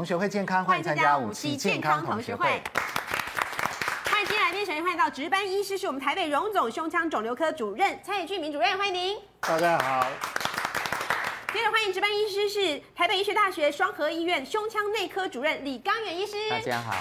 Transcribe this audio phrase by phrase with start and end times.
[0.00, 2.46] 同学会健康，欢迎参加五期健康同学会。
[4.06, 9.18] 欢迎今天来宾，首先欢迎到值班医师是我们台北荣总胸腔肿瘤科主任蔡俊明主任，欢迎您。
[9.40, 10.06] 大家好。
[11.52, 16.48] 接着欢迎值班医师是台北医学大学双和医院胸腔内科主任李刚远医师。
[16.48, 16.94] 大家好。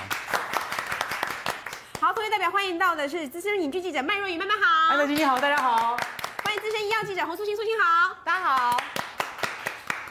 [2.01, 4.97] 好，同学代表欢迎到的是资深影剧记者麦若雨，麦麦好。
[4.97, 5.97] 麦麦你好，大家好。
[6.43, 8.83] 欢迎资深医药记者洪素卿，素卿好，大家好。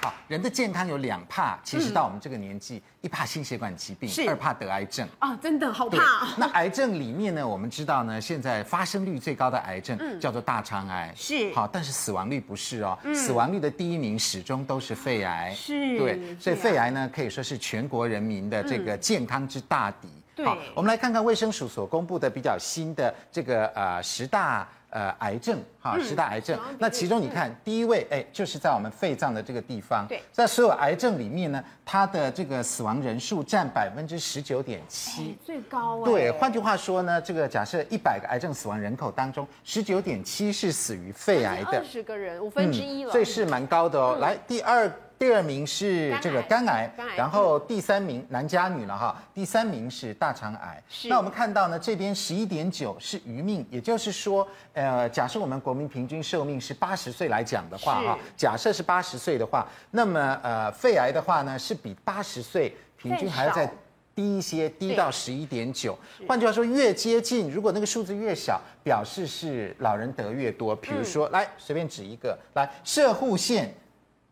[0.00, 5.08] 好，人的健康有两怕，其实到我们这个年纪，嗯、一怕心血管疾病，是二怕得癌症。
[5.18, 5.98] 啊，真的好怕。
[6.36, 11.52] 那癌症里面呢，我们知道呢，现在发生率最高的癌症叫做大肠癌，是。
[11.52, 15.52] 好，但是死亡率不是哦，嗯、死亡率的第一名始终都是肺癌。
[15.52, 15.98] 是。
[15.98, 20.08] 对，所以肺癌呢，可以说是全国人民的这个健康之大敌。
[20.36, 20.46] 嗯。
[20.46, 24.68] 好，我们来看看卫生署所公布的比较新的这个呃十大。
[24.90, 26.58] 呃，癌症哈，十大癌症。
[26.78, 30.06] 那其中你看，第一位哎，就是在我们肺脏的这个地方。
[30.08, 36.02] 对，在所有癌症里面呢，它的这个死亡人数占百分之十九点七，最高。
[36.04, 41.78] 对，换句话说呢，这个假设一百个癌症死亡人口当中，十九点七是死于肺癌的。
[41.78, 43.12] 二十个人，五分之一了。
[43.12, 44.16] 所以是蛮高的哦。
[44.20, 44.90] 来，第二。
[45.18, 50.80] 第二名是这个肝癌，然后第三名男加女了哈，第三名是大肠癌。
[51.08, 63.68] 那我们看到呢，这边十一点九是余命，也就是说，呃，假设我们国民平均寿命是八十岁来讲的话哈，假设是八十岁的话，那么呃，肺癌的话呢是比八十岁平均还要再
[64.14, 65.98] 低一些，低到十一点九。
[66.28, 70.76] 换句话说，越接近，如果那个数字越小，表示是老人得越多。
[70.76, 73.74] 比如说，来随便指一个，来射护腺，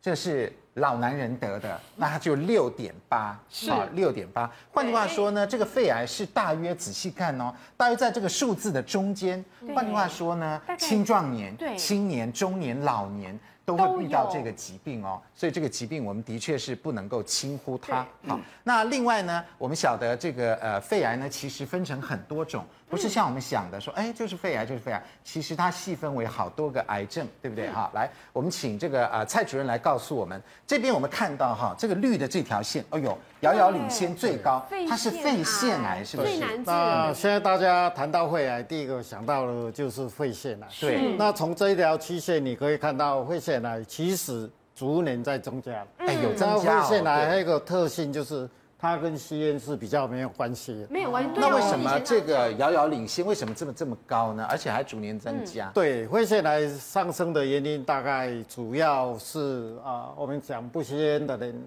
[0.01, 0.53] 这是。
[0.77, 3.39] 老男人得的，那他就六点八，
[3.69, 4.51] 好，六点八。
[4.73, 9.45] 换句话说呢，这个肺癌是大约仔细看哦，大约在这个数字的中间。
[9.75, 13.39] 换句话说呢，青壮年、青年、中年、老年。
[13.67, 18.07] 都会遇到这个疾病哦，所以这个疾病我们的确是不能够轻忽它。
[18.25, 27.69] 好，那另外呢，我们晓得这个呃肺癌呢，其实分成很多种，不是像我们想的说，哎，就是肺癌就是肺癌，其实它细分为好多个癌症，对不对？
[27.71, 36.39] 哈，来，我们请这个呃蔡主任来告诉我们，这边我们看到哈，这个绿的这条线，哎呦，遥遥领先最高，它是肺腺癌，是不是？
[36.65, 40.69] 那现在大家谈到肺癌，第一个想到的就是肺腺癌。
[40.81, 43.83] 对，那从这一条曲线你可以看到肺腺癌。
[43.85, 46.83] 其实逐年在增加，哎，有增加。
[46.83, 48.49] 肺腺癌还有一个特性就是，
[48.79, 51.31] 它跟吸烟是比较没有关系，没有关系。
[51.35, 53.25] 那为什么这个遥遥领先？
[53.25, 54.47] 为什么这么这么高呢？
[54.51, 55.71] 而且还逐年增加？
[55.73, 61.59] 对，肺腺癌上升的原因大概主要是啊，我们讲不吸烟的人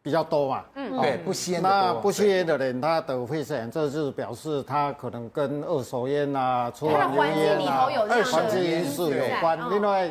[0.00, 0.64] 比较多嘛。
[0.74, 1.60] 嗯，对，不吸烟。
[1.60, 9.58] 那不吸烟的人，他得肺腺癌，这就是表示他可能跟二手烟啊、抽完油烟啊、二手烟是有关。
[9.70, 10.10] 另外。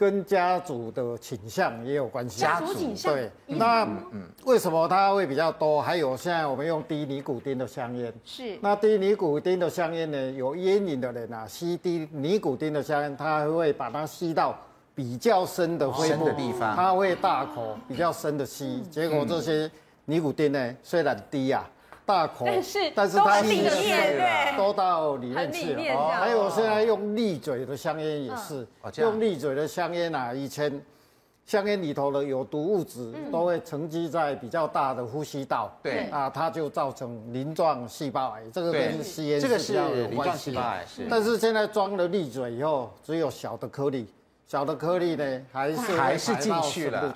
[0.00, 2.40] 跟家族的倾向也有关系。
[2.40, 3.86] 家族倾向对，那
[4.46, 5.82] 为什么它会比较多？
[5.82, 8.58] 还有现在我们用低尼古丁的香烟，是。
[8.62, 10.30] 那低尼古丁的香烟呢？
[10.30, 14.58] 有烟瘾的人啊，吸低尼古丁的香烟，他会把它吸到
[14.94, 19.70] 比较深的肺部的地方，他会大口比较深的吸，结果这些
[20.06, 21.68] 尼古丁呢，虽然低啊。
[22.10, 25.94] 大口，但是但是它吸的是都到里面去了。
[25.94, 28.66] 哦，还有现在用利嘴的香烟也是，
[28.96, 30.82] 用利嘴的香烟啊，以前
[31.46, 36.08] 香烟里头的有毒物质都会沉积在比较大的呼吸道，对。
[36.10, 40.58] 啊，它就造成鳞状细胞癌，这个跟吸烟是比较有关系。
[41.08, 44.12] 但是现在装了利嘴以后，只有小的颗粒，
[44.48, 47.14] 小的颗粒呢还是还是进去了，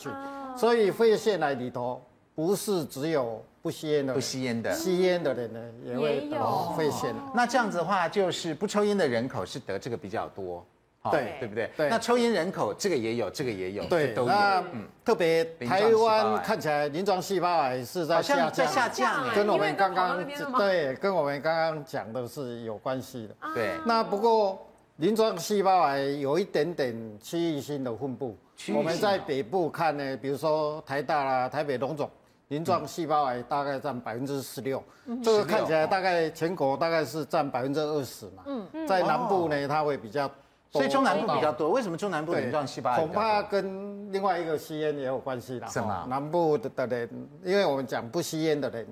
[0.56, 2.00] 所以肺腺癌里头
[2.37, 3.43] 不是只有。
[3.64, 6.36] 不吸烟的，不吸烟的，吸烟的人呢也会得
[6.76, 7.14] 肺腺。
[7.34, 10.62] 那这样子的话，就是不抽烟的人口是得这个比较多，
[11.10, 11.70] 对对不对？
[11.75, 11.88] 对。
[11.88, 14.32] 那抽烟人口这个也有，这个也有，对，都有。
[14.70, 20.22] 嗯，特别台湾看起来鳞状细胞癌是在下降，在下降，跟我们刚刚
[20.58, 23.34] 对，跟我们刚刚讲的是有关系的。
[23.55, 23.70] 对。
[23.87, 24.58] 那不过
[24.96, 28.37] 鳞状细胞癌有一点点区域性的分布，
[28.75, 32.10] 我们在北部看呢，比如说台大啦、台北龙总。
[32.49, 34.82] 鳞状细胞癌大概占百分之十六，
[35.23, 38.43] 这个看起来大概全国大概是占百分之二十嘛。
[38.46, 40.29] 嗯，在南部呢，它会比较
[40.70, 41.70] 多，所以中南部比较多。
[41.70, 42.99] 为什么中南部鳞状细胞癌？
[42.99, 45.69] 恐怕跟另外一个吸烟也有关系啦。
[45.69, 46.06] 是吗？
[46.08, 48.87] 南部的人，因为我们讲不吸烟的人。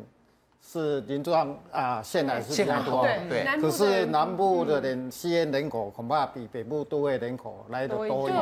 [0.64, 8.34] 是鳞状啊，腺癌是比较多，对，可是南部的人吸烟人口恐怕比北部都会人口来的多一点。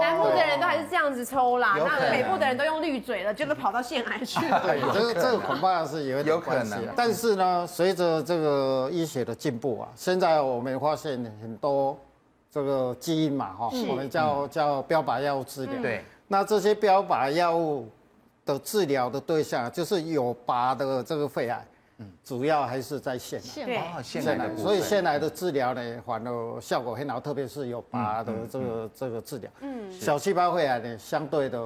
[0.00, 4.60] 南部的人都还是这样子抽啦，那北部的人都用滤嘴了，就是跑到腺癌去了。
[4.66, 6.74] 对，这个这个恐怕是有点关系。
[6.96, 11.96] 但是呢，随着这个医学的进步啊，现在我们发现很多
[12.50, 15.80] 这个基因嘛，哈，我们叫叫标靶药物治疗。
[15.80, 17.88] 对，那这些标靶药物。
[18.52, 21.66] 的治疗的对象就是有拔的这个肺癌，
[21.98, 23.64] 嗯，主要还是在腺癌。
[23.66, 24.56] 对，腺癌。
[24.56, 29.50] 所以腺癌的治疗呢，反而效果很好，特别是有拔的这个这个治疗。
[29.60, 31.58] 嗯，小细胞肺癌呢，相对的，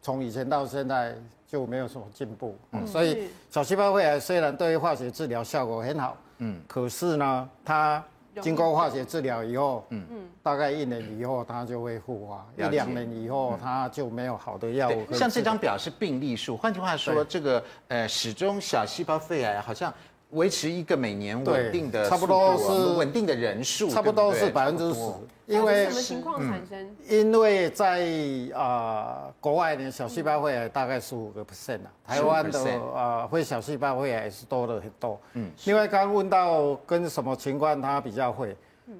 [0.00, 1.14] 从以前到现在
[1.46, 2.56] 就没有什么进步。
[2.72, 8.02] 嗯，所以小细胞肺癌虽然对于化学治疗效果很好，嗯，可是呢，它。
[8.42, 10.06] 经过化学治疗以后，嗯。
[10.10, 15.12] 嗯，大概一年以后它就会复发，一两年以后它就没有好的药物。
[15.12, 19.92] 像这张表是病例数，换句话说，这个呃始终小细胞肺癌好像
[20.30, 25.00] 维持一个每年稳定的，差不多是稳定的人数，差不多是百分之十。
[25.46, 26.96] 因为什么情况产生？
[27.08, 28.04] 因为在
[28.52, 32.60] 啊国外呢，小细胞肺癌大概十五个 percent 啊，台湾的
[32.92, 35.20] 啊会小细胞肺癌是多了很多。
[35.34, 38.56] 嗯，另外刚问到跟什么情况它比较会，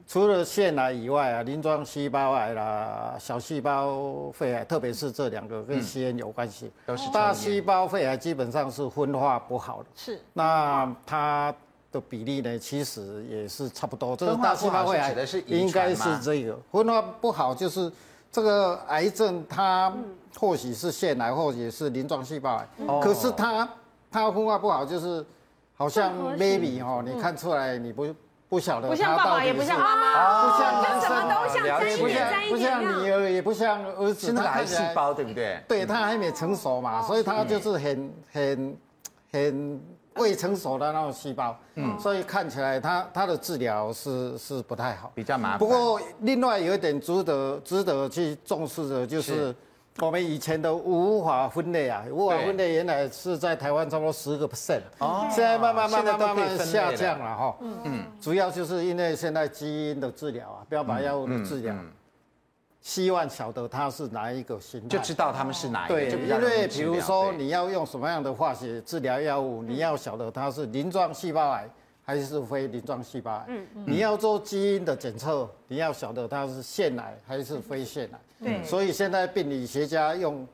[0.06, 6.70] 除了腺癌以外啊，鳞状细胞癌啦、小细胞肺癌，特别是这两个跟吸烟有关系。
[6.84, 9.88] 都是大细胞肺癌基本上是分化不好的。
[9.94, 10.20] 是。
[10.32, 11.54] 那它。
[11.92, 14.16] 的比例呢，其实也是差不多。
[14.16, 15.14] 这个大细胞肺癌
[15.46, 17.90] 应该是这个分化不好，就是
[18.30, 19.94] 这个癌症它
[20.36, 22.68] 或许是腺癌，或许是鳞状细胞癌。
[23.00, 23.66] 可是它
[24.10, 25.24] 它分化不好，就是
[25.76, 28.04] 好像 maybe 哈，你看出来你不
[28.48, 28.88] 不晓得。
[28.88, 34.32] 不像爸爸，也不像妈妈，不像男生，都像沾一点沾一点，不像女儿，也不像儿子。
[34.32, 35.60] 他癌细胞，对不对？
[35.66, 38.76] 对，它还没成熟嘛，所以他就是很很
[39.32, 39.80] 很。
[40.16, 45.58] 未成熟的那种细胞，嗯，所以看起来他他的治疗是是不太好，比较麻烦。
[45.58, 49.54] 不过另外有一点值得值得去重视的，就是
[50.00, 61.74] 我们以前的无法分类啊，无法分类原来是在台湾差不多十个 percent，哦，现在慢慢慢慢慢慢下降了哈，嗯嗯，主要就是因为现在基因的治疗啊，标靶药物的治疗。
[62.82, 65.94] 希望晓得它是哪一个型，就知道他们是哪一个。
[65.94, 71.68] 对，因为比如说你要用什么样的化学治疗药物，你要晓得它是鳞状细胞癌
[72.06, 73.44] 还是非鳞状细胞癌。
[73.48, 73.84] 嗯嗯。
[73.86, 78.18] 你要做基因的检测，你要晓得它是腺癌还是非腺癌。
[78.42, 78.64] 对。
[78.64, 80.48] 所以现在病理学家用。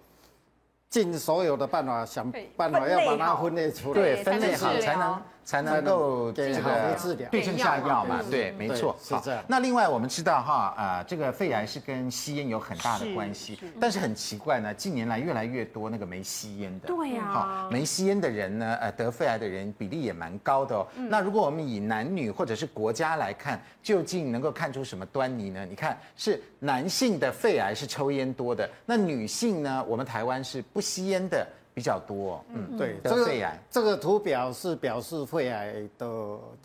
[0.93, 9.44] 尽所有的办法，想办法要把它分类出来，对，分类好才能才能够给好的治疗，对症下药嘛，对，没错，是这样。
[9.46, 20.86] 那另外我们知道哈，啊，这个肺癌是跟吸烟有很大的关系，但是很奇怪呢，近年来越来越多那个没吸烟的，对呀，好，没吸烟的人呢，呃，得肺癌的人比例也蛮高的哦。
[21.08, 25.66] 那如果我们以男女或者是国家来看，究竟能够看出什么端倪呢？
[25.68, 33.58] 你看，是男性的肺癌是抽烟多的，那女性呢，我们台湾是不吸烟的比较多，嗯，对，这个肺癌。
[33.70, 36.06] 这个图表是表示肺癌的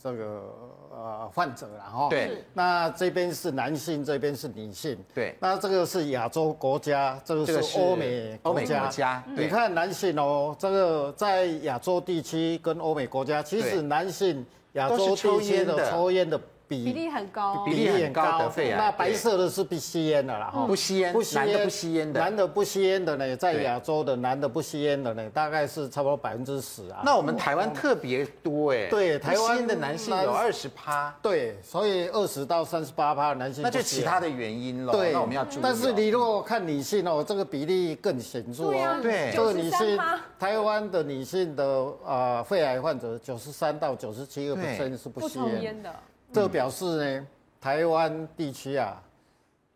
[0.02, 0.54] 这个
[0.92, 15.90] 呃患者，然后对，那这边是男性，这边是女性，对，那这个是亚洲国家，这个是欧美欧美国家，你看男性哦，这个在亚洲地区跟欧美国家，其实男性亚洲地区的。
[15.90, 16.40] 抽烟的。
[16.68, 18.78] 比例很高，比例很高的肺癌。
[18.78, 27.02] 那白色的是不吸烟的啦，哈，不吸烟，不吸烟，男的不吸烟的，男的不吸烟的呢，在亚洲的男的不吸烟的呢，大概是差不多百分之十啊。
[27.06, 33.64] 那我们台湾特别多哎，对，台湾的男性有二十趴，对，所以二十到三十八趴男性。
[33.64, 35.64] 那就其他的原因了，对，那我们要注意。
[35.64, 39.98] 但是你如果看女性哦，这个比例更显著哦，对，这个女性，
[40.38, 45.94] 台湾的女性的啊肺癌患者九十三到九十七个 percent 是不吸烟的，
[46.32, 47.28] 这表示呢。
[47.60, 49.02] 台湾地区啊，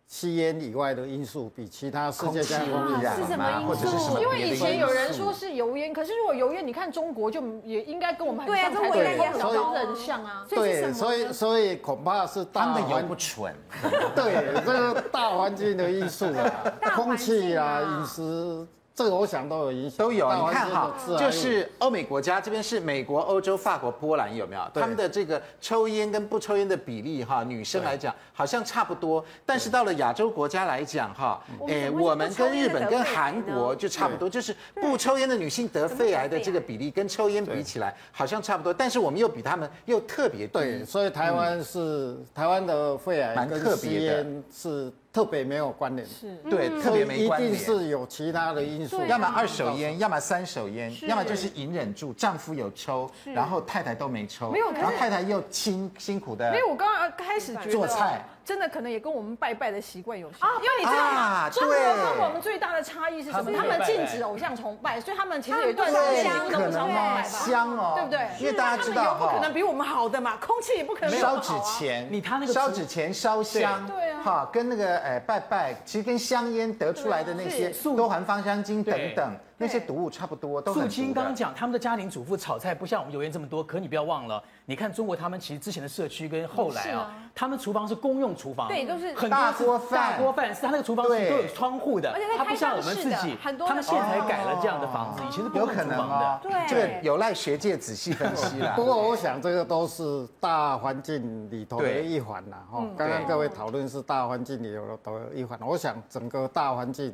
[0.07, 4.19] 吸烟以外的因素比其他世界上容易是什么因素？
[4.21, 10.45] 因为以前有人说是油烟，可是如果油烟，你看中国就也应该跟我们很像，对啊，中国也很高人像啊。
[10.47, 13.53] 对，所以所以恐怕是大的油不纯。
[14.15, 16.63] 对，这个大环境的因素啊，
[16.95, 18.67] 空气啊，饮食。
[18.93, 20.31] 这个我想都有影响，都有。
[20.33, 24.61] 你看哈，就是欧美国家这边是美国、欧洲、法国、波兰有没有？
[24.73, 29.23] 他们的这个抽烟跟不抽烟的比例哈，女生来讲好像差不多。
[29.45, 40.53] 但是到了亚洲国家来讲哈，哎，我们跟日本跟韩国就差不多，就是不抽烟的女性得肺癌的这个比例跟抽烟比起来好像差不多，但是我们又比他们又特别低。
[40.53, 44.91] 对，所以台湾是台湾的肺癌蛮特别的，是。
[45.13, 46.35] 特别没有关联，是。
[46.49, 58.25] 对，特别没关联，一定是有其他的因素，要么二手烟，要么三手烟，要么就是隐忍住，丈夫有抽，然后太太都没抽，没有，然后太太又辛辛苦的，没有，我刚刚开始觉得做菜。
[58.43, 61.49] 真的可能也跟我们拜拜的习惯有关，因为你知道吗？
[61.49, 63.51] 中国跟我们最大的差异是什么？
[63.55, 65.93] 他们禁止偶像崇拜，所以他们其实有一段时
[66.23, 68.27] 间都不崇拜，香哦，对不对？
[68.39, 74.11] 因为大家知道不可能比我们好的嘛， 空气也不可能烧纸钱，你他那个烧纸钱烧香，对。
[74.11, 79.37] 啊，哈，跟那个哎拜拜，其实跟香烟得出来的那些都含芳香精等等。
[79.61, 80.83] 那些毒物差不多都很。
[80.83, 96.39] 素清刚讲，他们的家庭主妇炒菜不像我们油烟这么多，可你不要忘了，你看中国他们其实之前的社区跟后来啊，他们厨房是公用厨房，对，都是很大锅饭，大锅饭是他那个厨房是都有窗户的，而且他不像我们自己，他们现在才改了这样的房子，以前是有可能的。
[96.43, 98.73] 对，这个有赖学界仔细分析了。
[98.75, 102.83] 不过我想这个都是大环境里头的一环呐，哈。
[102.97, 107.13] 刚刚各位讨论是大环境里头的一环，我想整个大环境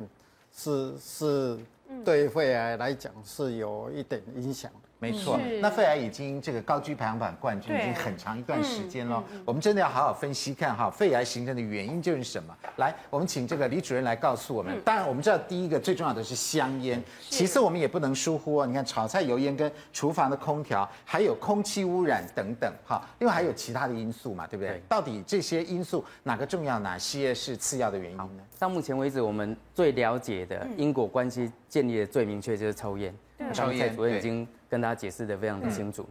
[0.55, 1.59] 是是。
[2.07, 4.87] 对肺癌来讲是有一点影响的。
[4.99, 9.23] 没错，那肺癌已经这个高居排行榜冠军已经很长一段时间了。
[9.45, 12.55] 我们真的要好好分析看哈，肺癌形成的原因就是什么？
[12.77, 14.81] 来，我们请这个李主任来告诉我们。
[14.83, 18.65] 当然，我们知道第一个最重要的是香烟，其次我们也不能疏忽哦。
[18.65, 23.07] 你看炒菜油烟跟厨房的空调，还有空气污染等等哈。
[23.19, 24.81] 另外还有其他的因素嘛，对不对？
[24.89, 28.43] 到底这些因素哪个重要，哪些是次要的原因呢？
[28.57, 33.13] 到目前为止，我们最了解的因果关系建立的最明确就是抽烟。
[33.53, 36.05] 抽烟，主任已经跟大家解释的非常的清楚。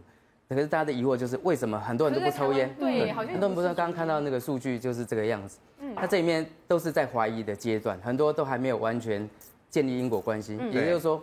[0.49, 2.73] 可是大家的疑惑就是为什么很多人都不抽烟？
[2.79, 3.73] 对，好像很多人不知道。
[3.73, 5.57] 刚刚看到那个数据就是这个样子。
[5.79, 9.29] 嗯，那这里面都是在怀疑的阶段，很多都还没有完全
[9.69, 10.57] 建立因果关系。
[10.71, 11.19] 也就是说，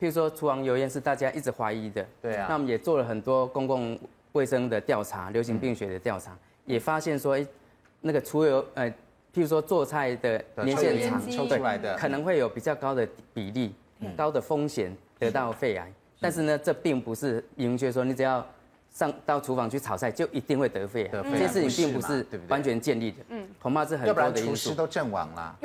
[0.00, 2.06] 譬如说厨房油烟是大家一直怀疑的。
[2.22, 2.46] 对啊。
[2.48, 3.98] 那我们也做了很多公共
[4.32, 7.46] 卫生的调查、流行病学的调查，也发现说，哎，
[8.00, 8.88] 那个厨油，呃，
[9.34, 13.74] 譬如说做菜的年限长，抽出来的可能会有比较高的比例、
[14.16, 14.96] 高的风险。
[15.18, 15.90] 得到肺癌，
[16.26, 18.44] 但是呢，这并不是明确说你只要
[18.90, 21.22] 上到厨房去炒菜就一定会得肺癌。
[21.22, 24.50] 这件事情并不是完全建立的，嗯，恐怕是很多的因素。
[24.50, 25.56] 厨师都阵亡了，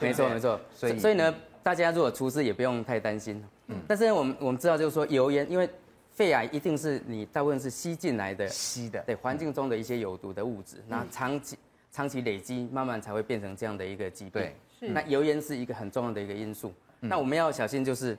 [0.00, 0.60] 没错没错。
[0.74, 3.40] 所以所以呢，大家如果厨师也不用太担心。
[3.68, 5.70] 嗯，但是我们我们知道就是说油烟，因为
[6.10, 11.56] 肺癌一定是你大部分是吸进来的，吸的，对环境中的一些有毒的物质，那长期
[11.92, 14.32] 长期累积，慢慢才会变成这样的一个疾病。
[14.32, 14.88] 对，是。
[14.88, 18.18] 那油烟是一个很重要的一个因素，那我们要小心就是。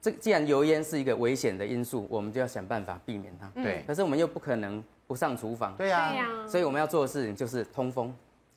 [0.00, 3.46] 这既然油烟是一个危险的因素，我们就要想办法避免它。
[3.62, 3.84] 对。
[3.86, 5.74] 可是我们又不可能不上厨房。
[5.76, 6.14] 对呀。
[6.48, 8.14] 所以我们要做的事情就是通风。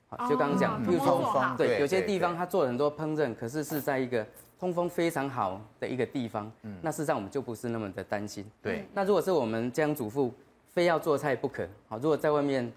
[0.07, 4.25] 好，就刚刚讲，比如说，对，有些地方它做了很多烹饪，可是是在一个
[4.59, 6.51] 通风非常好的一个地方。
[6.61, 6.77] 嗯。
[6.81, 8.45] 那事实上我们就不是那么的担心。
[8.61, 8.85] 对。
[8.93, 10.33] 那如果是我们家庭主妇
[10.71, 12.71] 非要做菜不可，好，如果在外面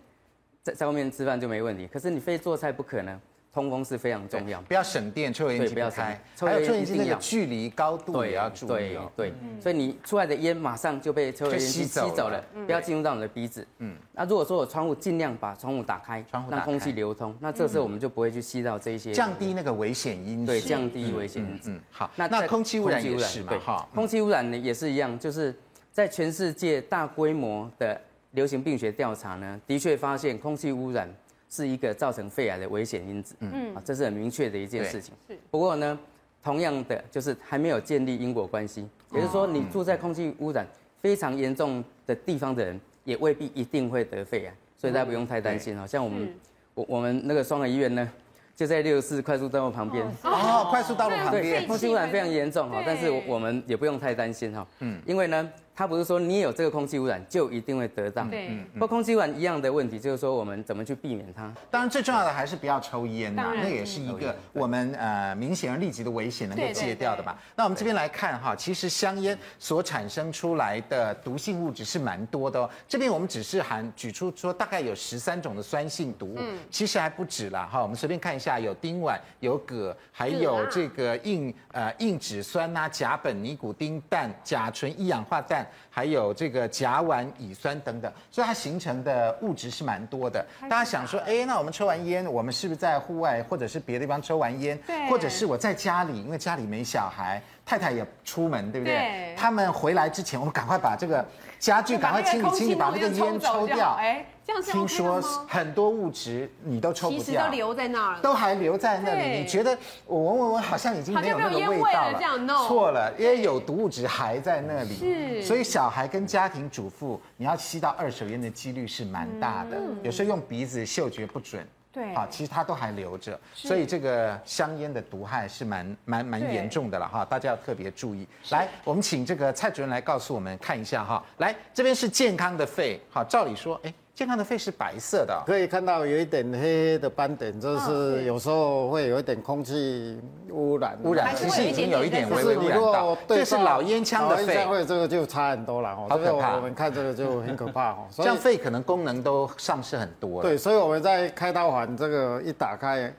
[0.63, 1.87] 在在外面吃饭就没问题。
[1.87, 3.21] 可是你非做菜不可呢？
[3.57, 8.69] 通风是非常重要，不要省电，抽油烟机不要开，还有抽油烟机那个距离高度也要注意。
[8.69, 13.67] 对对，所以你出来的烟马上就被抽油烟机吸走了，不要进入到你的鼻子。
[13.79, 20.53] 嗯，那如果说我窗户尽量把窗户打开，让空气流通，那这时候我们就不会去吸到这一些，降低那个危险因子。
[20.53, 21.71] 对，降低危险因子。
[21.71, 22.11] 嗯，好。
[22.15, 23.59] 那那空气污染也是嘛？
[23.65, 25.55] 哈，空气污染呢也是一样，就是
[25.91, 27.99] 在全世界大规模的
[28.33, 31.09] 流行病学调查呢，的确发现空气污染。
[31.49, 35.15] 是一个造成肺癌的危险因子，嗯，啊，这是很明确的一件事情。
[35.29, 35.99] 是，不过呢，
[36.43, 40.67] 同样的就是还没有建立因果关系，也就是说，你住在空气污染
[41.01, 45.77] 非常严重的地方的人，也未必一定会得肺癌，所以大家不用太担心。
[45.77, 46.35] 好像我们，
[46.75, 48.11] 我我们那个双和医院呢，
[48.55, 50.05] 就在六十四快速道路旁边。
[50.25, 55.51] 哦，快速道路旁边，对，空气污染非常严重哈，但是我们也不用太担心哈，嗯，因为呢。
[55.77, 61.53] 它不是说你有这个空气污染就一定会得到，对，不过空气污染一样的问题，就是说我们怎么去避免它？
[61.71, 67.39] 当然最重要的还是不要抽烟呐，那也是一个我们呃明显而立即的危险能够戒掉的吧。
[67.55, 72.71] 那我们这边来看哈，其实香烟所产生出来的毒性物质是蛮多的哦。
[72.89, 76.39] 这边我们只是含举出说大概有十三种的酸性毒物，
[76.71, 77.83] 其实还不止啦哈。
[77.83, 85.66] 我们随便看一下，有丁烷、有铬，还有这个硬呃硬脂酸呐、甲苯、尼古丁、氮、甲醇、一氧化氮。
[85.91, 90.45] 还有这个甲烷、乙酸等等，所以它形成的物质是蛮多的。
[90.63, 94.79] 大家想说，哎，那我们抽完烟，我们是不是在户外或者是别的地方抽完烟？
[94.87, 95.09] 对。
[95.11, 98.95] 或者是我在家里，因为家里没小孩，太太也出门，对不对？
[98.95, 99.35] 对。
[99.37, 101.25] 他们回来之前，我们赶快把这个
[101.59, 103.97] 家具赶快清理清理，把那个烟抽掉。
[103.99, 104.25] 哎。
[104.63, 109.41] 听说很多物质你都抽不掉，其实都留在那儿了，都还留在那里。
[109.41, 109.77] 你觉得
[110.07, 112.47] 我闻闻闻，好像已经没有那个味道了。
[112.69, 114.95] 错了，因为有毒物质还在那里。
[114.95, 119.77] 是，所以小孩跟家庭主妇，你要吸到二手烟的几率是蛮大的。
[120.03, 123.39] 有时候用鼻子嗅觉不准，对，啊，其实它都还留着。
[123.53, 128.27] 所以这个香烟的毒害是蛮蛮蛮严重的了哈，大家要特别注意。
[128.51, 131.23] 来，我们请这个蔡主任来告诉我们看一下哈。
[131.39, 133.93] 来，这边是健康的肺，好，照理说，哎。
[134.17, 140.19] 健康的肺是白色的，可以看到有一点黑黑的斑点，就是有时候会有一点空气
[140.51, 140.99] 污染。
[141.05, 143.15] 污染其实已经有一点微微污染到。
[143.29, 144.55] 这是老烟枪的肺，
[144.87, 146.07] 这个就差很多了哦。
[146.09, 148.07] 好可怕，我们看这个就很可怕哦。
[148.17, 150.41] 这样肺可能功能都丧失很多。
[150.41, 153.13] 对，所以我们在开刀环这个一打开，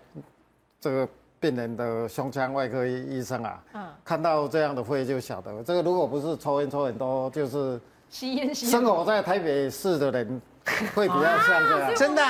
[0.82, 1.08] 这个
[1.39, 8.66] 病人的胸腔外科医生啊，嗯，看到这样的肺就晓得，这个如果不是抽烟抽很多，就是吸烟吸。
[8.66, 10.42] 生活在台北市的人
[10.96, 12.22] 会比较像这样，真的，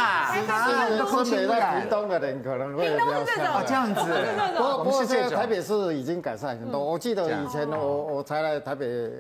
[0.98, 4.02] 生活在屏东的人可能会比较像这样子。
[4.56, 9.12] 不过不过现在台北市已经改善很多，我记得以前我我才来台北。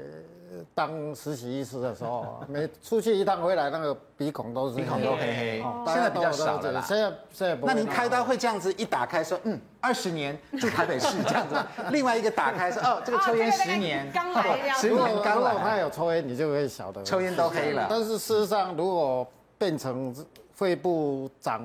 [0.73, 5.65] 当实习医师的时候， 每出去一趟回来，那个鼻孔都是鼻孔都黑黑。
[5.85, 6.81] 现在比较少了。
[6.81, 7.65] 现在现在不。
[7.65, 11.55] 那您开刀会这样子一打开说，嗯，二十年住台北市这样子。
[11.91, 15.55] 另外一个打开说，哦， 这个抽烟十年，刚来，十年刚来。
[15.55, 17.03] 他有抽烟，你就会晓得。
[17.03, 17.87] 抽烟都黑了。
[17.89, 20.13] 但是事实上，如果变成
[20.53, 21.63] 肺部长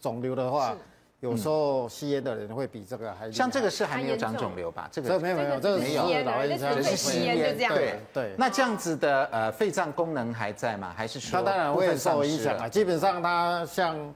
[0.00, 0.76] 肿瘤的话。
[1.20, 4.88] 有时候吸烟的人会比这个还像这个是还没有长肿瘤吧？
[4.92, 6.04] 这个没有没有，这个没有。
[6.56, 8.34] 这是吸烟就这样，对对。
[8.38, 10.94] 那这样子的呃肺脏功能还在吗？
[10.96, 11.40] 还是说？
[11.40, 12.68] 它当然会受影响啊。
[12.68, 14.14] 基本上它像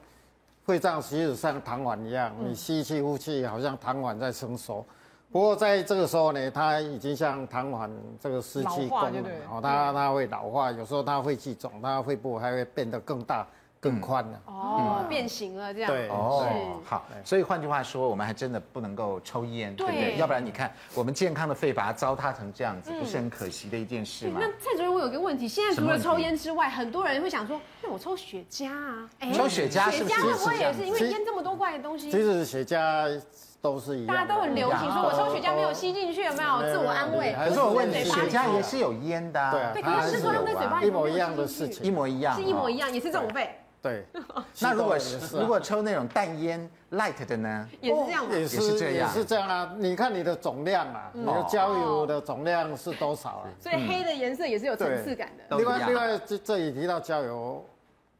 [0.63, 4.85] 肺脏其实像糖丸一样，你吸气呼气好像糖丸在伸缩。
[5.29, 13.45] 不过在这个时候呢，它已经像糖丸这个失去功能，哦，它它会老化，有时候它会气肿，它肺部还会变得更大。
[13.83, 14.41] 更宽了。
[14.45, 15.91] 哦，变形了这样。
[15.91, 19.85] 对哦，好，所以换句话说，我们还真的不能够抽烟，对。
[19.85, 20.15] 不对？
[20.17, 24.39] 要不然你看我们健康的肺把它糟蹋成这样子，不是很可惜的一件事吗？
[24.41, 29.09] 那蔡主任，我有个问题，现在除了抽烟之外，很多人会想说，那我抽雪茄啊？
[29.33, 30.15] 抽雪茄是不是？
[30.15, 32.09] 雪茄会不会也是因为烟这么多怪的东西？
[32.09, 33.21] 其实雪茄
[33.61, 36.61] 都是一样，大家都很流行说，我抽雪茄没有吸进去，有没有？
[36.71, 37.33] 自我安慰？
[37.33, 43.49] 可是我问你，雪茄也是有烟的，对，可是是说在嘴巴里一模一样的事情，一模一样，是一模一样，也是这种肺。
[43.83, 44.05] 对，
[44.61, 47.69] 那如果是如果抽那种淡烟 light 的呢？
[47.81, 49.75] 也是这样，也是这样，也是这样啊。
[49.77, 53.49] 你看你的总量啊，你的焦油的总量是多少啊？
[53.59, 55.57] 所以黑的颜色也是有层次感的。
[55.57, 57.65] 另外，另外这这里提到焦油，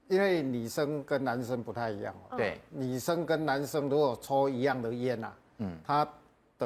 [0.10, 2.14] 因为女生跟男生不太一样。
[2.36, 6.06] 对，女生跟男生如果抽一样的烟呐，嗯，他。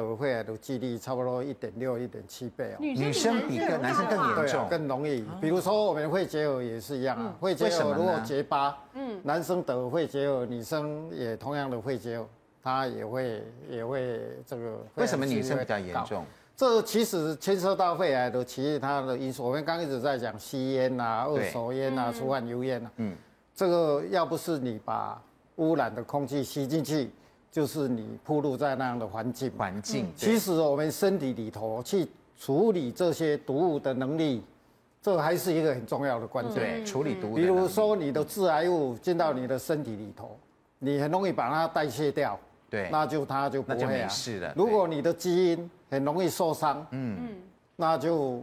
[0.00, 2.76] 得肺癌的几率差不多一点六、一点七倍哦。
[2.80, 5.24] 女生比男生更严重，更容易。
[5.40, 12.26] 比如说我们肺结核也是一样啊，肺结核如果结疤，嗯，男生得肺结核，女生也同样的肺结核，
[12.62, 14.78] 他也会也会这个。
[14.94, 16.24] 为什么女生比较严重？
[16.56, 19.44] 这其实牵涉到肺癌的其他的因素。
[19.44, 23.16] 我们刚一直在讲吸烟啊、二手烟啊、出汗油烟啊，嗯，
[23.54, 25.22] 这个要不是你把
[25.56, 27.10] 污染的空气吸进去。
[27.50, 30.06] 就是你暴露在那样的环境，环境。
[30.14, 32.06] 其实我们身体里头去
[32.38, 34.42] 处理这些毒物的能力，
[35.02, 36.54] 这还是一个很重要的关键。
[36.54, 37.34] 对，处理毒物。
[37.34, 40.38] 比如说你的致癌物进到你的身体里头，
[40.78, 44.52] 你很容易把它代谢掉，对，那就它就不会没事了。
[44.54, 47.30] 如果你的基因很容易受伤，嗯，
[47.76, 48.42] 那就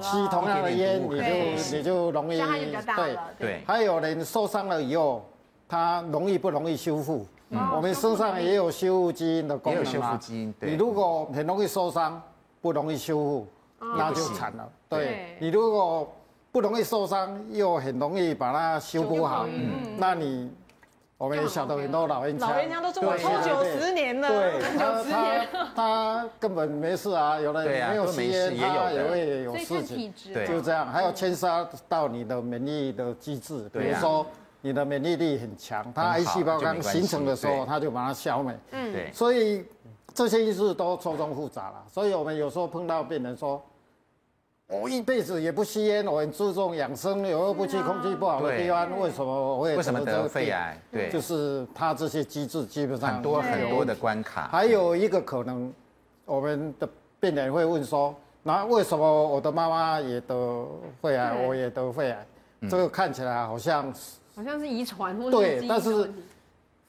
[0.00, 3.62] 吸同样的烟，你就你就容易对对。
[3.66, 5.24] 还有人受伤了以后，
[5.68, 7.26] 他容易不容易修复？
[7.74, 10.18] 我们身上也有修复基因的功能嘛？
[10.60, 12.20] 你如果很容易受伤，
[12.62, 13.46] 不容易修复，
[13.78, 14.66] 那就惨了。
[14.88, 16.10] 对，你如果
[16.50, 19.46] 不容易受伤，又很容易把它修补好，
[19.98, 20.50] 那你
[21.18, 27.38] 我们也晓得很多老人家，老人家都这么抽九十年了，对，九十年，他根本没事啊。
[27.38, 30.46] 有的没有吸烟，他也会有事情，对。
[30.46, 30.86] 就这样。
[30.86, 34.26] 还有牵涉到你的免疫的机制，比如说。
[34.64, 38.56] 你的免疫力很强，它癌细胞刚形成的时候，它就把它消灭。
[38.70, 39.10] 嗯，对。
[39.12, 39.64] 所以
[40.14, 41.84] 这些因素都错综复杂了。
[41.90, 43.60] 所以我们有时候碰到病人说，
[44.68, 50.80] 我一辈子也不吸烟，我很注重养生，有个不去空气不好的地方，为什么我会为什么得肺癌？
[50.92, 54.46] 对，就是它这些机制基本上很多很多的关卡。
[54.46, 55.74] 还有一个可能，
[56.24, 60.68] 我们的病人会问说，那为什么我的妈妈也得
[61.00, 62.26] 肺癌，我也得肺癌？
[62.70, 63.92] 这个看起来好像。
[64.34, 66.10] 好像是遗传或者对，但是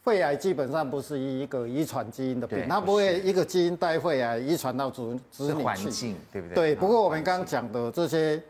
[0.03, 6.55] 肺癌基本上不是一个遗传基因的病，它不会一个基因带肺癌遗传到子子女去，对不对？
[6.55, 6.75] 对。
[6.75, 8.41] 不过我们刚刚讲的这些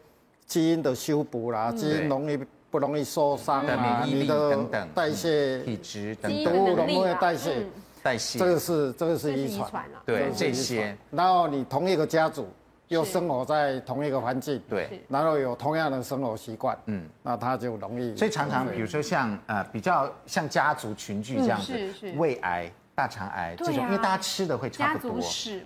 [0.45, 2.37] 基因的修补啦，基因容易
[2.71, 7.65] 不容易受伤啊，你的代谢体质等等，毒物容易代谢
[8.01, 10.97] 代谢，这个是这个是遗传，对这些。
[11.11, 12.47] 然后你同一个家族。
[12.93, 18.15] 又生活在同一个环境，对，然后有同样的生活习惯，嗯，那他就容易。
[18.15, 21.73] 所以常常，比如说像呃比较像家族群聚这样子，
[22.15, 25.17] 胃癌、大肠癌这种，因为大家吃的会差不多，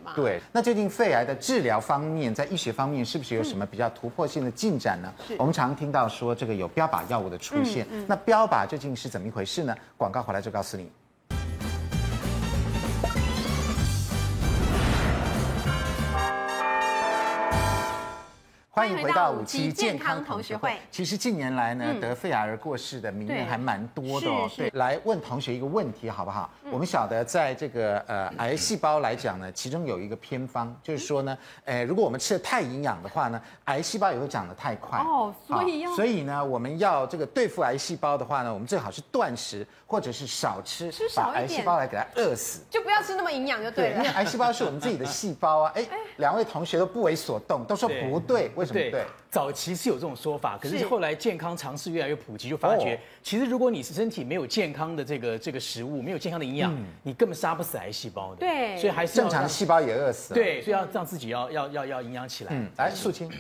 [0.04, 0.42] 嘛对。
[0.52, 5.14] 那究竟肺癌的治疗方面，在医学方面是不是有什么比较突破性的进展呢？
[5.38, 9.76] 我们常听到说这个有标靶药物的出现，那标靶究竟是怎么一回事呢？
[9.98, 10.90] 广告回来就告诉你。
[18.78, 20.78] 欢迎回到五期健康同学会。
[20.92, 24.48] 其实近年来呢，得肺癌而过世的名人还蛮多的哦。
[24.56, 26.48] 对，来问同学一个问题好不好？
[26.70, 31.36] 我们晓得在这个呃癌细胞来讲呢，其中有一个偏方，就是说呢，
[31.66, 35.34] 哎，如果我们吃的太营养的话呢，癌细胞也会长得太快哦。
[35.48, 43.98] 所以要，所以呢，我们要这个对付癌细胞的话呢，我们最好是断食或者是少吃，吃少一点，把癌细胞来给它饿死，就不要吃那么营养就对了。
[43.98, 45.72] 因为癌细胞是我们自己的细胞啊。
[45.74, 45.84] 哎，
[46.18, 49.06] 两位同学都不为所动，都说不对，为什么不对？
[49.32, 58.42] 早期是有这种说法，可是后来健康常识越来越普及，就发觉其实如果你是身体没有健康的这个这个食物，没有健康的营养，你根本杀不死癌细胞的。
[58.42, 60.36] 对，所以还是正常细胞也饿死了。
[60.36, 62.52] 对，所以要让自己要要要要营养起来。
[62.54, 63.32] 嗯，来，素清，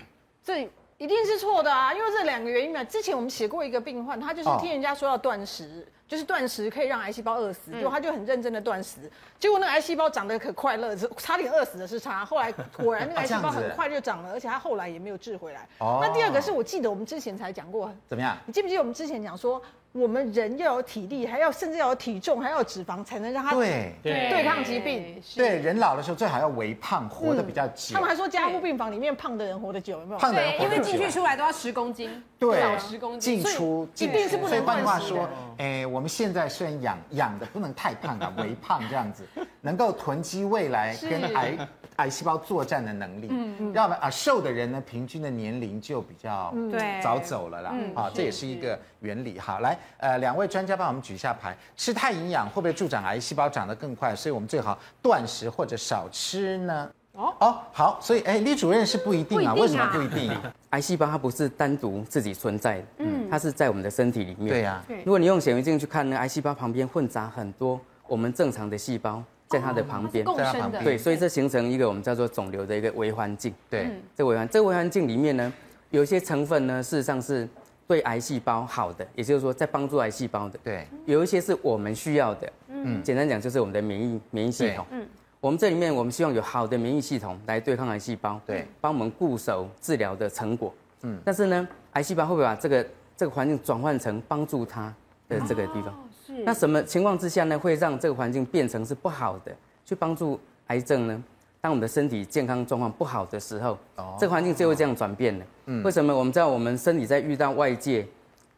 [0.43, 0.61] 这
[0.97, 2.83] 一定是错的啊，因为这两个原因嘛。
[2.83, 5.87] 之前我们写过一个病患，他就是听人家说要断食。
[6.07, 8.97] 就是断食可以让癌细胞饿死，结果他就很认真的断食，
[9.37, 12.23] 结果那个癌细胞长得可快乐，差点饿死的是他。
[12.23, 15.67] 后来果然那个 癌细胞很快就长了，而且他后来也没有治回来。
[15.79, 18.37] 那第二个是我记得我们之前才讲过，怎么样？
[18.45, 19.61] 你记不记得我们之前讲说？
[19.97, 25.21] 我们人要有体力，还要甚至要有体重，还要有脂肪，才能让他对对抗疾病。
[25.35, 27.93] 对，人老的时候最好要微胖，活得比较久。
[27.93, 30.19] 他们还说加护病房里面胖的人活得久，有没有？
[30.19, 30.61] 胖的人。
[30.61, 33.41] 因为进去出来都要十公斤，对，少十公斤。
[33.41, 34.63] 进出一定是不能。
[34.65, 39.23] 换句话说，哎，我们现在虽然养养的不能太胖啊， 微胖这样子，
[39.61, 41.67] 能够囤积未来跟癌
[41.97, 43.27] 癌细胞作战的能力。
[43.31, 43.73] 嗯嗯。
[43.73, 47.73] 让啊瘦的人呢，平均的年龄就比较对早走了啦。
[47.95, 49.39] 啊，这也是一个原理。
[49.39, 54.15] 哈，来，呃，两位专家帮我们举一下牌，吃太营养会不会助长癌细胞长得更快？
[54.15, 56.91] 所以我们最好断食或者少吃呢？
[57.13, 60.31] 哦哦，好，所以哎，李主任是不一定啊，为什么不一定？
[60.69, 64.49] 癌细胞它不是单独自己存在的，嗯，它是在我们的身体里面。
[64.49, 73.53] 对呀，如果你用显微镜去看呢，癌细胞旁边混杂很多我们正常的细胞在它的旁边，在它旁边，对，所以这形成一个我们叫做肿瘤的一个微环境。
[73.69, 75.53] 对，这微环这微环境里面呢，
[75.89, 77.47] 有一些成分呢，事实上是。
[77.87, 85.07] 对癌细胞好的，也就是说在帮助癌细胞的，对，有一些是我们需要的，嗯，简单讲就是我们的免疫免疫系统，嗯，
[85.39, 94.93] 我们这里面我们希望有好的免疫系统来对抗癌细胞，对，帮我们固守治疗的成果，嗯，但是呢，癌细胞会不会把这个这个环境转换成帮助它
[95.29, 96.06] 的这个地方？
[96.37, 101.23] 是，那什么情况之下呢，会让这个环境变成是不好的，去帮助癌症呢？
[101.59, 105.45] 当我们的身体健康状况不好的时候，哦，这个环境就会这样转变了。
[105.65, 106.15] 嗯，为什么？
[106.15, 108.07] 我们知道我们身体在遇到外界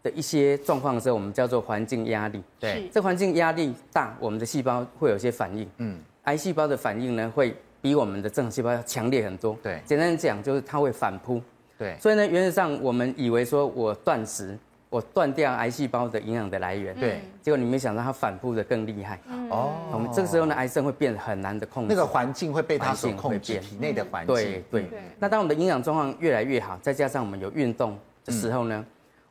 [0.04, 2.44] 的一些状况的时候，我们叫做环境压力。
[2.60, 5.68] 对，这环境压力大，我们的细胞会有些反应。
[5.78, 9.58] 嗯，癌细胞的反应呢，会比我们的正常细胞要强烈很多。
[9.64, 11.42] 对，简单讲就是它会反扑。
[11.78, 14.60] 对，所以呢，原则上我们以为说我断食。
[14.90, 19.20] 我断掉癌细胞的营养的来源，对，结果你没想到它反扑的更厉害，
[19.52, 24.90] 哦，我们这个时候呢，癌症会变得很难的控制，那个环境会被它所控制，体内的环境，对对。
[25.20, 28.84] 那当我们的营养状况越来越好，再加上我们有运动的时候呢，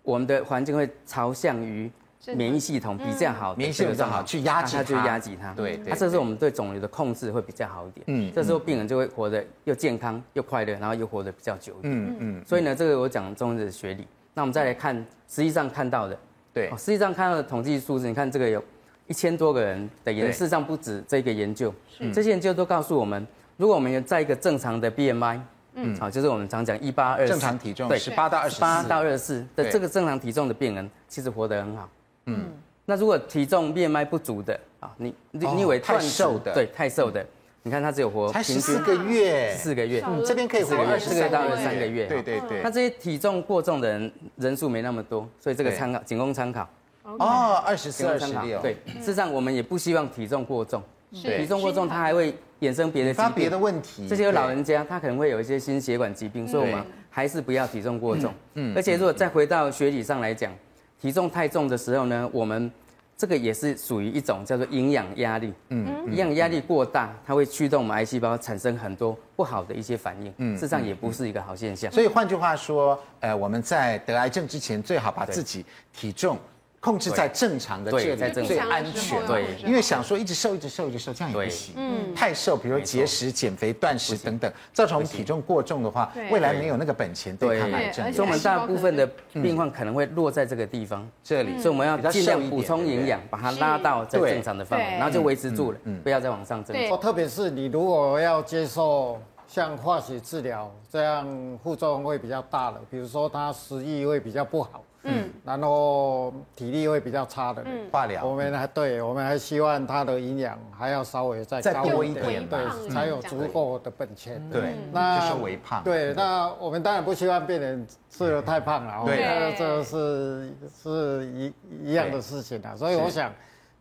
[0.04, 1.90] 我们的环境会朝向于
[2.36, 5.80] 免疫系统比较好，免疫系统比较好去压制它，去压挤它，对。
[5.84, 12.44] 那这时候我们对肿瘤的控制会比较好一点，嗯，这时候病人就会活得又健康又快乐，然后又活得比较久一点，嗯嗯。
[12.46, 14.06] 所以呢，这个我讲中医的学理。
[14.38, 14.94] 那我们再来看
[15.28, 16.16] 实际上看到的。
[16.54, 18.62] 对，实际上看到的统计数字，你看这个有
[19.08, 21.74] 一千多个人的研，事实上不止这个研究，
[22.14, 25.40] 这些研究都告诉我们，如果我们有在一个正常的 BMI，
[25.74, 31.88] 嗯，好，就是我们常讲一八二四，正常体重，对，十八到二十八到二十四的这个正常体重的病人，其实活得很好，
[32.26, 32.46] 嗯，
[32.84, 37.26] 那如果体重 BMI 不足的啊，你你你以为太瘦的，对，太瘦的。
[37.68, 42.06] 你看他只有活才十四个月，四个月，这边可以活二十四个到二十三个月。
[42.06, 42.62] 对对对。
[42.62, 46.66] 那这些体重过重的人人数没那么多，所以这个参考仅供参考。
[47.02, 48.58] 哦，二十四、二十六。
[48.62, 54.08] 对，事实上我们也不希望体重过重，体重过重它还会衍生别的发别的问题。
[54.08, 58.32] 这些老人家他可能会有一些心血管疾病，所以我们还是不要体重过重。
[58.54, 58.74] 嗯。
[58.74, 60.50] 而且如果再回到学理上来讲，
[60.98, 62.72] 体重太重的时候呢，我们。
[63.18, 71.90] 这个也是属于一种叫做营养压力，嗯，营养压力过大，它会驱动我们癌细胞产生很多不好的一些反应，嗯，事实上也不是一个好现象。
[71.90, 76.38] 所以换句话说，呃，我们在得癌症之前，最好把自己体重。
[76.80, 88.12] 控制在正常的这里最安全，对，因为想说一直瘦一直瘦一直瘦这样也不行，嗯，太瘦，比如节食、减肥、断食等等，造成我们体重过重的话，未来没有那个本钱对抗癌症。
[88.12, 96.76] 所以我们大部分的病患可能会落在这个地方，这里，所以我们要尽量补充营养，把它拉到在正常的范围，然后就维持住了，不要再往上增。
[96.90, 101.26] 哦，特别是你如果要接受像化学治疗这样
[101.62, 123.32] 副作用会比较大的，比如说他食欲会比较不好，嗯，然后体力会比较差的，嗯，化疗，我们还对，我们还希望他的营养还要稍微再高一点，对，才有足够的本钱，对，那就是微胖，对，那我们当然不希望病人吃的太胖了，对，这是是一一样的事情啊，所以我想，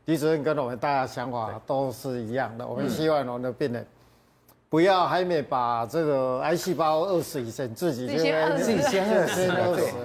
[0.06, 3.86] 李主任跟我们大家想法都是一样的，我们希望我们的病人。
[4.70, 9.48] 不要还没把这个癌细胞饿死以前，自己就先自己先饿死，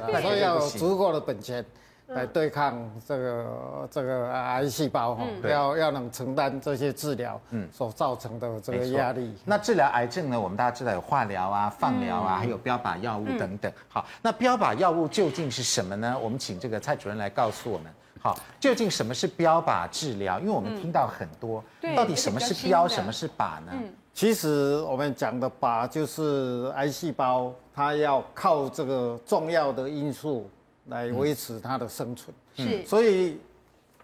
[0.07, 1.65] 对，所以要有足够的本钱
[2.09, 3.47] 来对抗这个
[3.91, 7.69] 这个癌细胞哈，要要能承担这些治疗嗯。
[7.73, 9.35] 所造成的这个压力。
[9.45, 13.73] 那治疗癌症呢，我们大家知道有化疗啊、放疗啊，还有标靶药物等等。
[13.89, 16.17] 好，那标靶药物究竟是什么呢？
[16.23, 17.91] 我们请这个蔡主任来告诉我们。
[18.21, 20.39] 好，究竟什么是标靶治疗？
[20.39, 21.65] 因为我们听到很多，
[21.97, 23.73] 到底什么是标，什么是靶呢？
[24.15, 30.51] 其实我们讲的靶就是癌细胞，它要靠这个重要的因素
[30.89, 32.35] 来维持它的生存。
[32.55, 33.39] 是，所以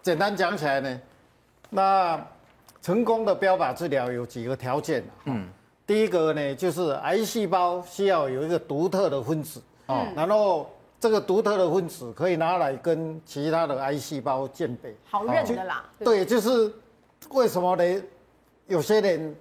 [0.01, 1.01] 简单讲起来呢，
[1.69, 2.27] 那
[2.81, 5.03] 成功的标靶治疗有几个条件。
[5.25, 5.47] 嗯，
[5.85, 9.61] 第一个呢，就是癌细胞需要有一个独特的分子。
[9.85, 10.67] 哦，然后
[10.99, 14.91] 这个独特的分子可以拿来跟其他的癌细胞鉴别。
[15.07, 15.85] 好认的啦。
[15.99, 16.73] 对，就是
[17.29, 18.03] 为什么呢？
[18.65, 19.35] 有些人。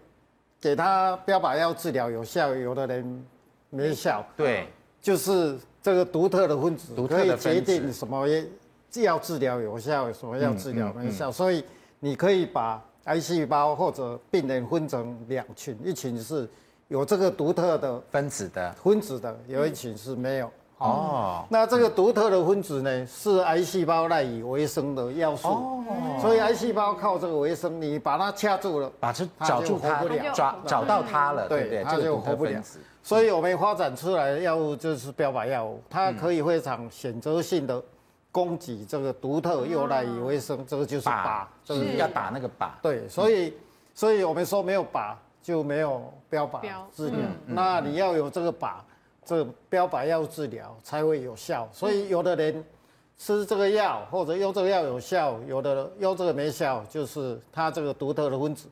[0.61, 3.27] 给他标靶药治疗有效，有的人
[3.71, 4.25] 没效。
[4.37, 4.66] 对，
[5.01, 8.27] 就是这个独特的分子可以决定什么
[8.94, 11.31] 药治疗有效，什么药治疗没效。
[11.31, 11.64] 所以
[12.01, 16.49] 你可以把癌细胞或者病人分成两群，一群是
[16.88, 20.51] 有这个独特的分子的分子的，有一群是没有。
[20.78, 25.48] 哦，那这个独特的分子呢，是癌细胞赖以为生的要素。
[25.48, 25.84] 哦，
[26.20, 31.82] 所以癌细胞靠这个为生，你把它掐住了，把它找住它，抓找到它了，对不对？
[31.82, 32.62] 它就活不了。
[33.02, 37.82] 所以我们发展出来的药物就是标靶药物，它可以非常选择性的
[38.30, 42.68] 攻击这个独特又赖以为生，这个就是靶，就是要打那个靶。
[42.80, 43.52] 对，所以
[43.94, 45.12] 所以我们说没有靶
[45.42, 46.60] 就没有标靶
[46.94, 48.74] 治疗，那你要有这个靶。
[49.28, 52.64] 这个标靶药治疗才会有效，所以有的人
[53.18, 58.68] 吃这个药或者用这个药有效，有的用这个没效，就是它这个独特的分子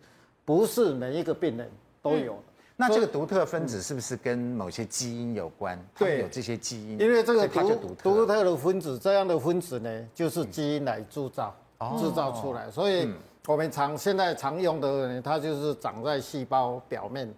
[0.46, 2.42] 不是每一个病人都有的。
[2.74, 5.78] 那这个独特分子是不是跟某些基因有关？
[5.98, 6.98] 对，有这些基因。
[6.98, 11.54] 因为这个独独特的分子，这样的分子呢，就是基因来铸造、
[11.98, 12.70] 制造出来。
[12.70, 13.12] 所以
[13.46, 17.30] 我们常现在常用的呢，它就是长在细胞表面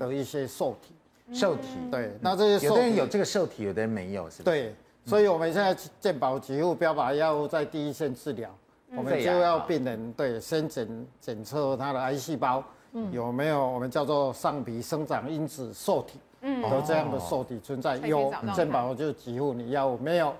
[0.00, 0.93] 的一些受体。
[1.32, 1.68] 受体。
[1.90, 4.44] 对，那这些有的人有这个受体，有的人没有，是吧？
[4.44, 4.74] 对，
[5.06, 8.50] 所以我们现在健保几乎标靶药物在第一线治疗，
[8.94, 12.62] 我们就要病人对先检检测他的癌细胞
[13.10, 20.34] 有没有我们叫做上皮生长因子受体，有这样的受体存在，有健保就给付你药物，没有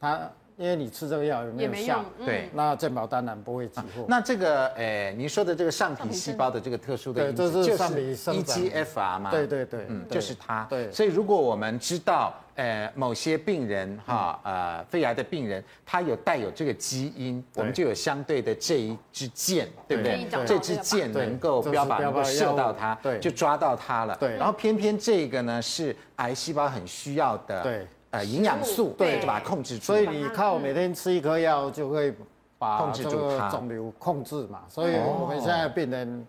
[0.00, 0.30] 他。
[0.56, 2.04] 因为你吃这个药有没有效？
[2.24, 4.06] 对，那健保当然不会给付。
[4.08, 9.30] 那这个，诶，您说的这个上皮细胞的这个特殊的因子，就是 EGFR 嘛？
[9.32, 10.64] 对对对，嗯，就是它。
[10.70, 20.24] 对，所以如果我们知道，诶，某些病人哈，呃，肺癌的病人，他有带有这个基因，我们就有相对的这一支箭，对不对？
[20.46, 24.16] 这支箭能够标靶能够射到它，对，就抓到它了。
[24.20, 27.60] 对，然后偏偏这个呢是癌细胞很需要的。
[27.64, 27.86] 对。
[28.14, 29.86] 呃，营养素对，就把它控制住。
[29.86, 32.14] 所以你靠每天吃一颗药，就会
[32.56, 34.60] 把这个肿瘤控制嘛。
[34.68, 36.24] 所以我们现在病人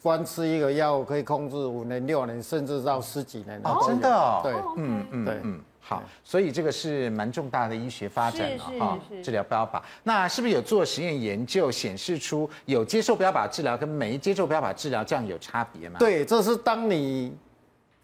[0.00, 3.60] 光吃一个药可以控制五年、六年，甚至到十几年。
[3.64, 4.40] 哦，真的哦。
[4.42, 5.60] 对，嗯嗯对嗯。
[5.78, 8.98] 好，所以这个是蛮重大的医学发展了哈。
[9.22, 15.98] 治疗标靶，那是不是有做实验研究显示出有接受标靶治疗跟没接受标靶治疗这样有差别吗？
[15.98, 17.36] 对，这是当你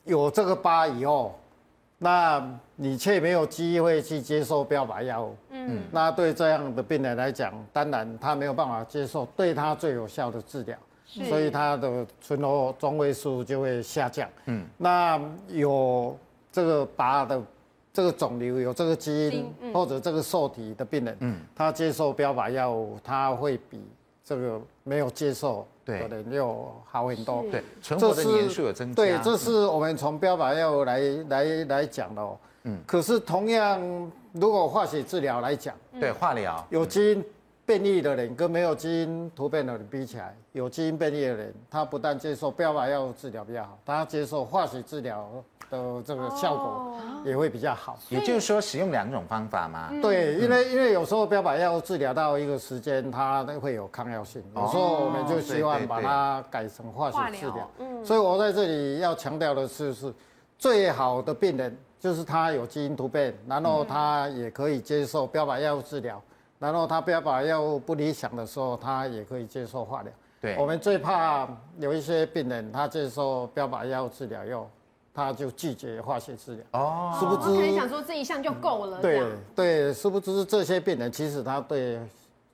[0.04, 1.34] 有这个疤以后。
[2.02, 2.42] 那
[2.76, 5.22] 你却没有机会去接受标靶药。
[5.22, 11.26] 物，嗯，那对这样的病人来讲，当然他没有办法接受对他最有效的治疗，是。
[11.26, 16.16] 所以他的存活中位数就会下降，嗯，那有
[16.50, 17.42] 这个靶的
[17.92, 23.78] 这个肿瘤有这个基因或者这个受体的病人，嗯，他接受标靶药物，他会比
[24.30, 25.66] 这个没有接受。
[25.84, 28.94] 可能又好很多，对，存活的年数有增加。
[28.94, 32.38] 对，这是我们从标靶药物来来来讲的哦。
[32.62, 33.80] 嗯，可是同样，
[34.30, 37.24] 如果化学治疗来讲，对，化疗有基因
[37.70, 45.30] 变异的人跟没有基因突变的人比起来，有基因变异的人，他不但接受标靶药物治疗比较好，他接受化学治疗
[45.70, 47.96] 的这个效果也会比较好。
[48.08, 49.88] 也就是说，使用两种方法嘛。
[50.02, 57.70] 对，因为因为有时候标靶药物治疗到一个时间，它会有抗药性，有时候我们就希望把它改成化学治疗。
[57.78, 60.12] 嗯，所以我在这里要强调的是，是
[60.58, 66.20] 最好的病人就是他有基因突变，然后他也可以接受标靶药物治疗。
[66.60, 70.12] 然后他标靶药物不理想的时候，他也可以接受化疗。
[70.40, 74.70] 对，我们最怕有一些病人，他接受标靶药物治疗以后，
[75.14, 76.64] 他就拒绝化学治疗。
[76.72, 79.00] 哦，殊不知可能想说这一项就够了。
[79.00, 79.22] 对
[79.56, 81.98] 对，殊不知这些病人其实他对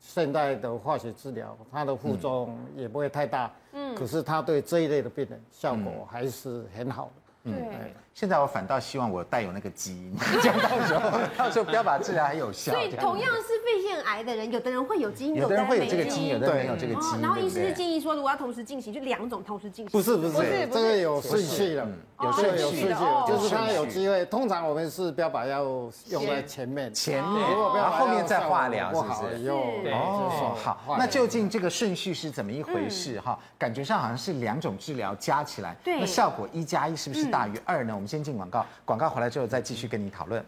[0.01, 3.53] 现代的化学治疗，他的副作用也不会太大。
[3.73, 7.11] 嗯，可是他对这一类的病人效果还是很好的。
[7.45, 7.95] 嗯，对。
[8.19, 12.73] 现在我反倒希望我带有那个基因， 这样到时候到时候标靶治疗还有效。
[12.73, 17.21] 所以同样是肺腺癌的人，有的人会有基因，有的人会有这个基因，有的人没有这个基因。
[17.21, 19.93] 然后医师建议说，如果要同时进行，就两种同时进行。
[19.93, 21.87] 不是不是不是，这个有顺序的，
[22.23, 24.25] 有顺序的，就是他有机会。
[24.25, 27.43] 通常我们是标靶药物用在前面，前面，
[27.75, 29.51] 然后后面再化疗，是不是？
[29.51, 30.97] 哦，好。
[30.99, 33.21] 那究竟这个顺序是怎么一回事？
[33.21, 37.93] 哈，感觉上好像是两种治疗加起来，那效果一加一是不是大于二呢？
[37.95, 38.65] 我们先进广告。
[38.85, 40.45] 广告回来之后再继续跟你讨论。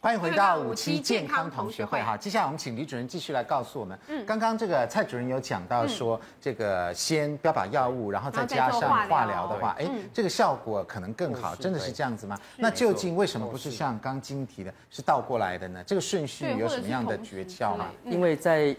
[0.00, 3.98] 欢迎回到五期健康同学会哈，接下来我们请李主任继续来告诉我们。
[4.06, 12.38] 嗯，刚刚这个蔡主任有讲到说，这个先标靶药物，然后再加上化疗的话，哎，这个效果可能更好，真的是这样子吗？
[12.56, 15.82] 那究竟为什么不是像刚晶提的，是倒过来的呢？
[15.84, 17.88] 这个顺序有什么样的诀窍吗？
[18.04, 18.74] 因为在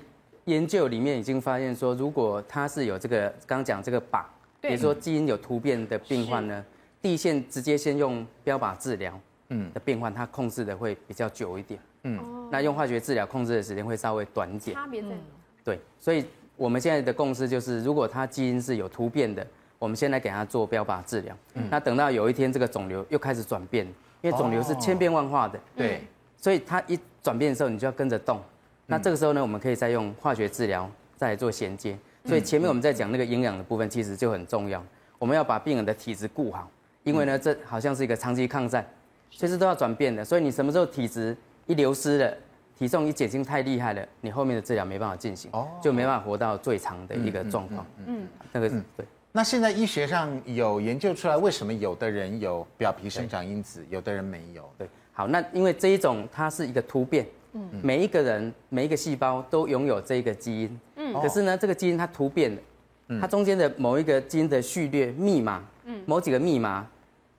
[0.46, 4.24] 研究里面已经发现说，如果他是有这个刚讲这个靶，
[4.62, 6.66] 比如说基因有突变的病患呢，
[7.02, 14.76] 第一线直接先用标靶治疗，嗯，的病患他控制的会比较久一点，嗯，那用化学治疗控制的时间会稍微短一点。
[14.76, 15.16] 差别在哪？
[15.64, 16.26] 对，所以
[16.56, 19.46] 我们现在的共识就是，如果他基因是有突变的，
[19.78, 23.86] 我们先来给他做标靶治疗，嗯，那等到有一天这个肿瘤又开始转变，
[24.22, 26.02] 因为肿瘤是千变万化的，对，
[26.38, 28.42] 所以它一转变的时候，你就要跟着动。
[28.90, 31.96] 那这个时候呢，我们可以再用化学治疗再来做衔接。
[32.26, 34.84] 所以前面我们在讲那个营养的部分，其实就很重要。
[35.20, 36.70] 我们要把病人的体质顾好，
[37.04, 38.84] 因为呢，这好像是一个长期抗战，
[39.30, 40.26] 随时都要转变的。
[40.26, 42.38] 所以你什么时候体质一流失了，
[42.78, 47.86] 体重一减轻太厉害了，你后面的治疗没办法进行，就没办法活到最长的一个状况。
[48.08, 49.06] 嗯，那个对。
[49.32, 54.68] 那现在医学上有研究出来，为什么有的人有表皮生长因子，有的人没有？
[54.80, 57.26] 对，好，那因为这一种它是一个突变。
[57.54, 66.88] 嗯，每一个人每一个细胞都拥有这个基因，嗯，可是呢，这个基因它突变了，它中间的某一个基因的序列密码，嗯，某几个密码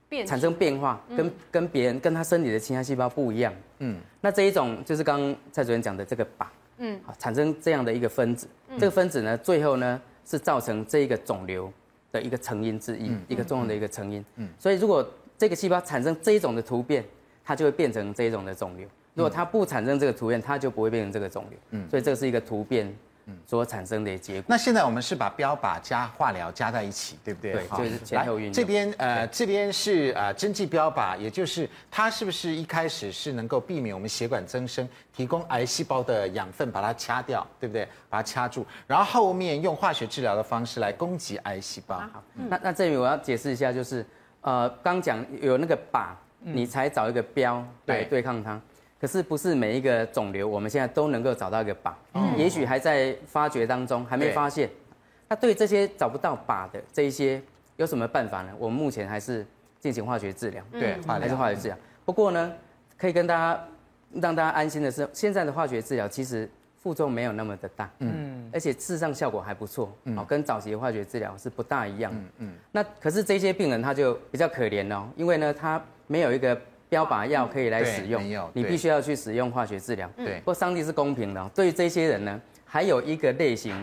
[0.09, 6.45] 变产生变化，跟跟别人跟他身体的其他细胞不一样，嗯，那这一种就是刚刚蔡主任讲的这个靶，
[6.79, 8.47] 嗯，产生这样的一个分子，
[8.77, 11.71] 这个分子呢，最后呢是造成这一个肿瘤
[12.11, 17.03] 的一个成因之一，一个重要的一个成因，嗯，所以如果这个细胞产生这一种的突变，
[17.45, 18.85] 它就会变成这一种的肿瘤。
[19.13, 21.59] 如果它不产生这个突变，它就不会变成这个肿瘤。
[21.71, 22.93] 嗯，所以这是一个突变
[23.45, 24.45] 所产生的结果。
[24.47, 27.53] 那现在我们是把标靶加化疗加在一起，对不对？
[27.53, 28.53] 对，就是前后运用。
[28.53, 37.87] 这边呃，这边是呃针剂标靶，也就是它是不是一开始是能够避免我们血管增生，提供癌细胞的养分，把它掐掉，对不对？
[38.09, 41.97] 把它掐住，然后后面用化学治疗的方式来攻击癌细胞。
[41.97, 44.05] 好，那那这里我要解释一下，就是
[44.41, 46.07] 呃，刚讲有那个靶，
[46.41, 48.59] 你才找一个标来对抗它。
[49.01, 54.69] 可是不是每一个肿瘤，我们现在都能够找到一个靶，嗯、也许还在发掘当中，还没发现。
[55.27, 57.41] 那对这些找不到靶的这一些，
[57.77, 58.51] 有什么办法呢？
[58.59, 59.43] 我们目前还是
[59.79, 61.75] 进行化学治疗，对，还是化学治疗。
[62.05, 62.53] 不过呢，
[62.95, 63.59] 可以跟大家
[64.13, 66.47] 让大家安心的是，现在的化学治疗其实
[66.79, 76.55] 副作用没有那么的大，嗯，而且事实上效果还不错，嗯，跟早期的化学治疗是不大一样，嗯，嗯，那可是这些病人他就比较可怜哦，因为呢，他没有一个。
[76.91, 80.09] 标靶药可以来使用，你必须要去使用化学治疗。
[80.17, 83.73] 对，不过上帝是公平的，对于这些人呢，还有一个类型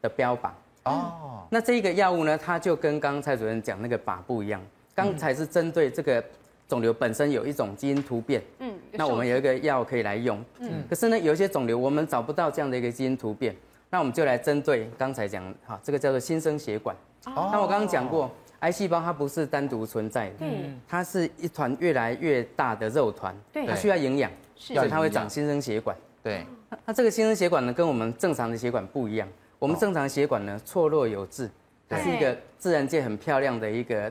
[0.00, 0.48] 的标靶。
[0.84, 4.58] 哦，那这个药物呢，它就跟刚蔡主任讲那个靶不一样。
[4.94, 6.24] 刚才是针对这个
[6.66, 8.42] 肿瘤本身有一种基因突变。
[8.60, 10.42] 嗯，那我们有一个药可以来用。
[10.60, 13.54] 嗯，可是呢，有一些肿瘤我们找不到这样的一个基因突变，
[13.90, 16.96] 那我们就来针对刚才讲哈，这个叫做新生血管。
[17.26, 18.30] 哦，那我刚刚讲过。
[18.64, 26.46] 癌细胞它不是单独存在的，嗯，它是一团越来越大的肉团，对，它需要营养，所以它会长新生血管，对。
[26.86, 31.50] 那这个新生血管呢，跟我们正常的血管不一样，我们正常的血管呢错落有致，
[31.86, 34.10] 它是一个自然界很漂亮的一个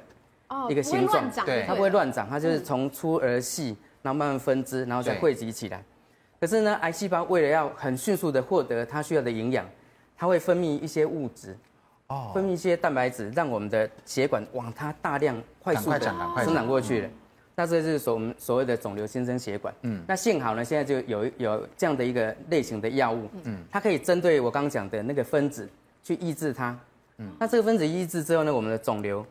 [0.69, 5.83] 一个形状，对，它不会乱长，它就是从粗而细，然后慢慢分支，然后再汇集起来。
[6.39, 9.67] 可是呢，癌细胞为了要很迅速的获得它需要的营养，
[10.15, 11.57] 它会分泌一些物质，
[12.13, 15.99] 哦，分泌一些蛋白质，让我们的血管往它大量快速的
[16.43, 17.09] 生长过去了。
[17.55, 19.73] 那这就是所我们所谓的肿瘤新生血管。
[19.81, 25.67] 嗯，那幸好呢，现在就有有这样的一个类型的药物，嗯，它可以针对我刚刚讲的那个分子
[26.03, 26.77] 去抑制它。
[27.17, 29.25] 嗯，那这个分子抑制之后呢，我们的肿瘤。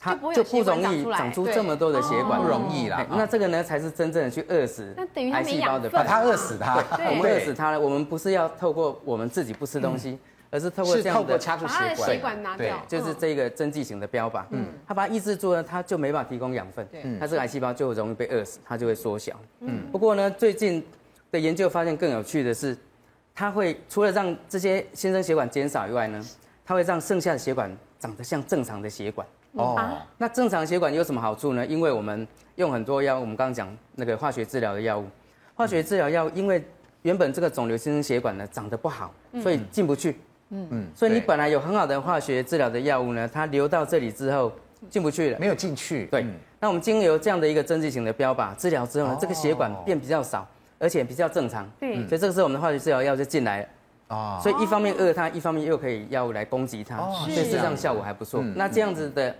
[0.00, 3.04] 它就不容易长出这么多的血管，不容易啦。
[3.10, 4.94] 那这个呢，才是真正的去饿死
[5.32, 6.76] 癌细胞的，把它饿死它。
[7.10, 10.16] 我们饿死它呢，我们不是要透过我们自己不吃东西，
[10.50, 14.42] 而是透过这样的掐住血管拿掉，就是这个针剂型的标靶。
[14.50, 16.86] 嗯，它把它抑制住了，它就没办法提供养分。
[17.20, 19.38] 它这个癌细胞就容易被饿死，它就会缩小。
[19.60, 20.84] 嗯，不过呢，最近
[21.30, 22.76] 的研究发现更有趣的是，
[23.34, 26.24] 它会除了让这些新生血管减少以外呢，
[26.64, 29.26] 它会让剩下的血管长得像正常的血管。
[29.52, 31.66] 哦，那正常血管有什么好处呢？
[31.66, 32.26] 因为我们
[32.56, 35.06] 用很多药，我们刚刚讲那个化学治疗的药物，
[35.54, 36.62] 化学治疗药物因为
[37.02, 40.16] 原本这个肿瘤新生血管呢长得不好，所以进不去。
[40.50, 40.66] 嗯。
[40.70, 44.52] 嗯，所以你本来有很好的化学治疗的药物呢，它流到这里之后
[44.88, 46.06] 进不去了，没有进去。
[46.06, 46.26] 对，
[46.60, 50.46] 那我们经由这样的一个针剂型的标靶治疗之后呢，这个血管变比较少，
[50.78, 51.68] 而且比较正常。
[51.80, 53.68] 对，所以这个时候我们的化学治疗药就进来了。
[54.08, 58.42] 哦，所以一方面饿它，一方面又可以药物来攻击它，所以事实上效果还不错。
[58.54, 59.34] 那这样子的。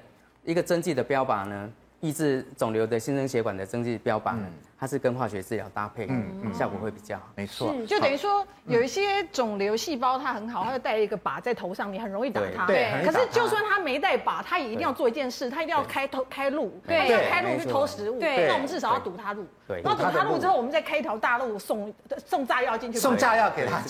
[0.44, 1.68] 一个针剂的标靶呢，
[2.00, 4.34] 抑制肿瘤的新生血管的针剂标靶，
[4.78, 7.24] 它是跟化学治疗搭配，嗯效果会比较好。
[7.34, 12.66] 没错，就等于说有一些肿瘤细胞它很好，它就带一个靶在头上，你很容易打它。
[12.66, 13.78] 对，可是就算它。
[13.88, 18.20] 没带靶，它也一定要做一件事，它一定要开头开路，对，要开路去偷食物。
[18.20, 19.46] 对，那我们至少要堵它路。
[19.68, 21.94] 对，那堵它路之后，我们再开一条大路送
[22.26, 22.98] 送炸药进去。
[22.98, 23.82] 送炸药给它，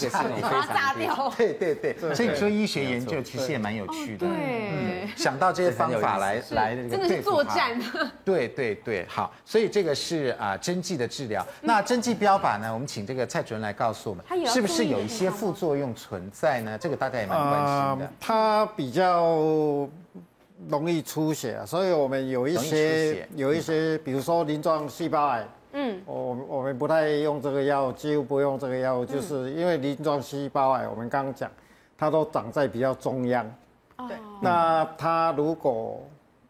[0.42, 1.32] 把它炸掉。
[1.36, 4.26] 对对对，所以说医学研究其实也蛮有趣的。
[4.26, 7.80] 对，想到这些方法来 来真的是作战。
[8.24, 11.46] 对对对，好，所以这个是啊针剂的治疗。
[11.60, 12.74] 那针剂标靶呢？
[12.74, 16.76] 我们请这个蔡主任来告诉我们，是不是有一些副作用存在呢？
[16.76, 18.04] 这个大家也蛮关心的。
[18.04, 19.88] 呃、它比较
[20.68, 25.46] 容易出血啊，所以我们有一些有一些，比如说鳞状细胞癌，
[25.80, 31.48] 嗯，我我们不太用这个药，几乎不用这个药，就是因为鳞状细胞癌，我们刚刚讲，
[31.96, 33.48] 它都长在比较中央。
[34.08, 36.02] 对，那它如果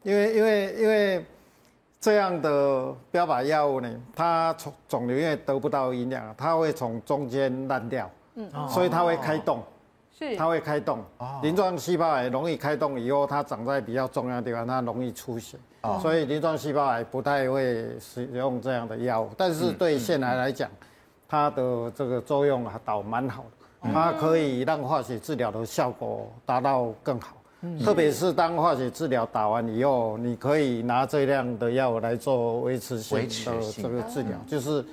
[0.03, 1.25] 因为因为因为。
[2.01, 9.61] 这样的标靶药物呢，它从肿瘤因为得不到营养，它会从中间烂掉，嗯，所以它会开洞，
[10.17, 11.01] 是，它会开洞，
[11.43, 15.59] 鳞状细胞癌容易开洞以后，它长在比较中央的地方，它容易出血，
[16.01, 20.69] 所以鳞状细胞癌不太会使用这样的药物，但是对腺癌来讲，
[21.29, 23.45] 它的这个作用还倒蛮好
[23.83, 27.37] 的，它可以让化学治疗的效果达到更好。
[27.85, 34.85] 特别是当化学治疗打完以后，你可以拿这样的药来做维持性的这个治疗，就是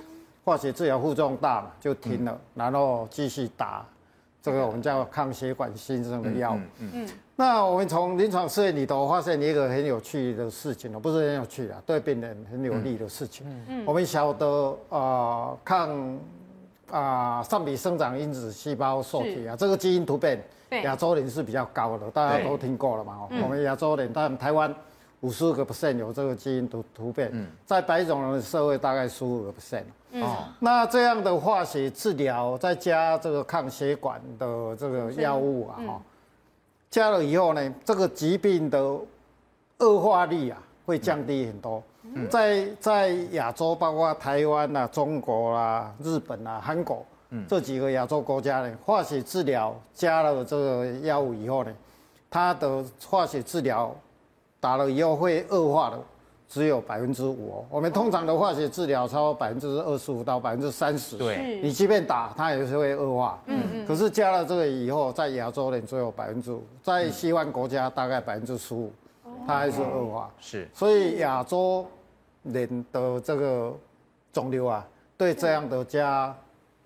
[0.44, 3.86] 化学治疗副作用大嘛，就停了，然后继续打
[4.42, 6.58] 这个我们叫抗血管新生的药。
[6.78, 7.08] 嗯嗯。
[7.36, 13.46] 那我们从临床试验里头发现一个很有趣的事情哦，不是很有趣啊，对病人很有利的事情。
[13.68, 13.84] 嗯。
[13.86, 16.18] 我们晓得啊，抗
[16.90, 20.42] 啊上皮生长因子细胞受体啊，这个基因突变。
[20.82, 23.20] 亚洲人是比较高的，大家都听过了嘛。
[23.30, 24.74] 我们亚洲人，但台湾
[25.20, 27.32] 五十个 percent 有这个基因突突变，
[27.64, 29.84] 在白种人的社会大概十五个 percent。
[30.20, 36.02] 哦，那这样的化学治疗再加这个抗血管的这个药物啊，哈，
[36.90, 38.78] 加了以后呢，这个疾病的
[39.78, 41.82] 恶化率啊会降低很多。
[42.30, 47.04] 在在亚洲，包括台湾啊、中国啊、日本啊、韩国。
[47.48, 51.72] 这几个亚洲国家呢，化学治疗加了这个药物以后呢，
[52.30, 53.94] 它的化学治疗
[54.60, 56.00] 打了以后会恶化的
[56.48, 57.64] 只有百分之五哦。
[57.70, 63.38] 我们通常的化学治疗超过百分之二十五到百分之三十，对，你即便打它也是会恶化。
[63.46, 63.86] 嗯嗯。
[63.86, 68.92] 可是加了这个以后，在亚洲人只有百分之五，在西方国家大概百分之十五，
[69.46, 70.30] 它还是恶化。
[70.40, 70.68] 是。
[70.72, 71.86] 所以亚洲
[72.42, 73.74] 人的这个
[74.32, 74.86] 肿瘤啊，
[75.16, 76.34] 对这样的加。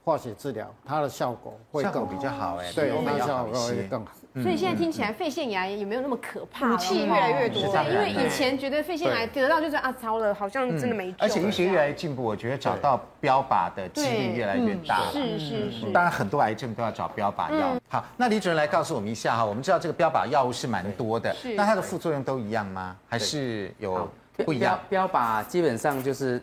[0.03, 4.13] 化学治疗，它的效果会更比较好哎，对，它效果会更好。
[4.35, 7.63] 所以现在听起来肺腺癌也没有那么可怕，武器越来越多。
[7.91, 11.19] 因为以前觉得肺腺癌得到就是啊，糟了，好像真的没救。
[11.19, 15.11] 而且医学越来越进步，我觉得找到标靶的几率越来越大。
[15.11, 15.93] 是是是。
[15.93, 17.77] 当然很多癌症都要找标靶药。
[17.89, 22.97] 好，那李主任来告诉我们一下哈，我们知道这个标靶药物是蛮多的，那它的副作用都一样吗？
[23.09, 24.09] 还是有
[24.45, 24.79] 不一样？
[24.89, 26.43] 标靶基本上就是。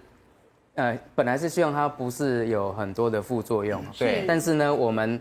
[0.76, 4.24] 呃，本来是希望它不是有很多的副作用，对。
[4.28, 5.20] 但是呢，我们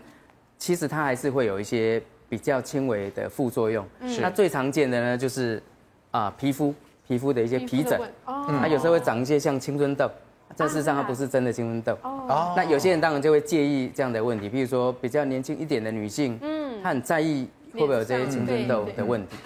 [0.59, 1.99] 其实它还是会有一些
[2.29, 3.85] 比较轻微的副作用。
[4.07, 4.21] 是。
[4.21, 5.61] 那最常见的呢，就是
[6.11, 6.73] 啊，皮肤
[7.07, 10.09] 皮肤的一些皮疹，它有时候会长一些像青春痘，
[10.55, 11.97] 但事实上它不是真的青春痘。
[12.03, 19.37] 哦，那有些人当然就会介意这样的问题，比如说比较年轻一点的女性，嗯，她很在意会不会有这些青春痘的问题。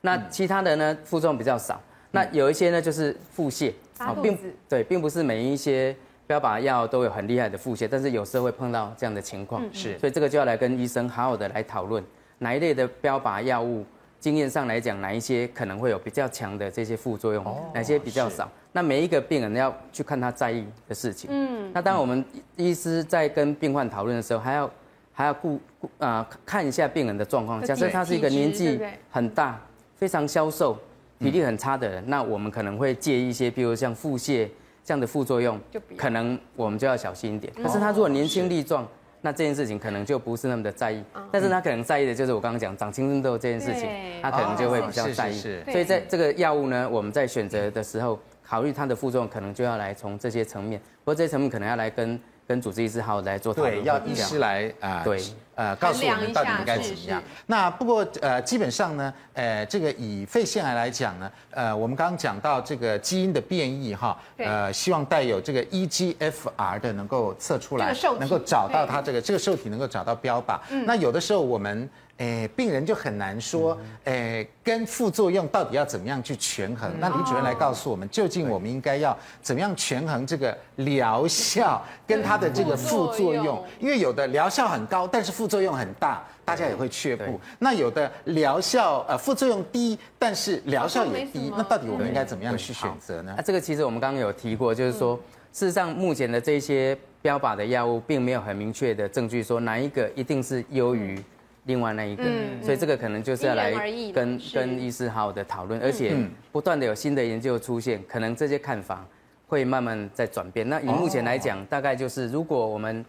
[0.00, 1.80] 那其他的呢，副作用比较少。
[2.10, 5.94] 那有一些呢，就是腹泻，啊，并对，并不是每一些
[6.28, 12.04] 标靶药都有很厉害的腹泻，但是有时候会碰到这样的情况，是，所以这个就要来跟医生好好的来讨论，
[12.38, 13.84] 哪一类的标靶药物，
[14.20, 22.24] 经验上来讲，哪一些可能会有比较强的这些副作用，哪些比较少，那每一个病人要去看他在意的事情，嗯，那当然我们
[22.54, 24.70] 医师在跟病患讨论的时候，还要
[25.12, 28.78] 还要顾顾啊看一下病人的状况，假设他是一个年纪
[29.10, 29.60] 很大。
[29.96, 30.78] 非常消瘦、
[31.18, 34.46] 体力很差的人，嗯、那我们可能会介意一些，比如像腹泻
[34.88, 35.60] 这样的副作用，
[35.98, 37.52] 可能我们就要小心一点。
[37.62, 38.88] 但是他如果年轻力壮，
[39.20, 41.04] 那这件事情可能就不是那么的在意。
[41.30, 43.86] 但是他可能在意的就是我刚刚讲长青春痘这件事情，
[44.22, 45.38] 他可能就会比较在意。
[45.38, 52.18] 所以在这个药物呢，我们在选择的时候，考虑它的副作用，可能就要来从这些层面，不过这些层面可能要来跟。
[52.48, 55.22] 跟主治医师好好来做讨论，对，要医师来啊，对，
[55.54, 57.22] 呃，告诉我们到底应该怎么样。
[57.44, 70.58] 那不过呃，基本上呢，呃，这个以肺腺癌来讲呢，呃，我们刚刚讲到这个基因的变异哈，呃，希望带有这个 EGFR 的能够测出来，能够找到它这个这个受体能够找到标靶。
[70.86, 71.88] 那有的时候我们。
[72.18, 76.90] 诶，病人就很难说，诶，跟副作用到底要怎么样去权衡？
[76.98, 83.64] 那李主任来告诉我们，究竟我们应该要怎么样权衡这个疗效跟它的这个副作用？
[83.78, 87.40] 因为有的疗效很高，但是副作用很大，大家也会却步。
[87.60, 93.32] 那有的疗效呃副作用低，但是疗效也低，那到底我们应该怎么样去选择呢？
[93.36, 95.14] 那这个其实我们刚刚有提过，就是说，
[95.52, 101.22] 事实上目前的这些标靶的药物，并没有很明确的证据说哪一个一定是优于。
[101.68, 103.70] 另外那一个，嗯、所以这个可能就是要来
[104.10, 106.16] 跟跟医师好好的讨论，而且
[106.50, 109.06] 不断的有新的研究出现，可能这些看法
[109.46, 110.66] 会慢慢在转变。
[110.66, 113.04] 那以目前来讲，大概就是如果我们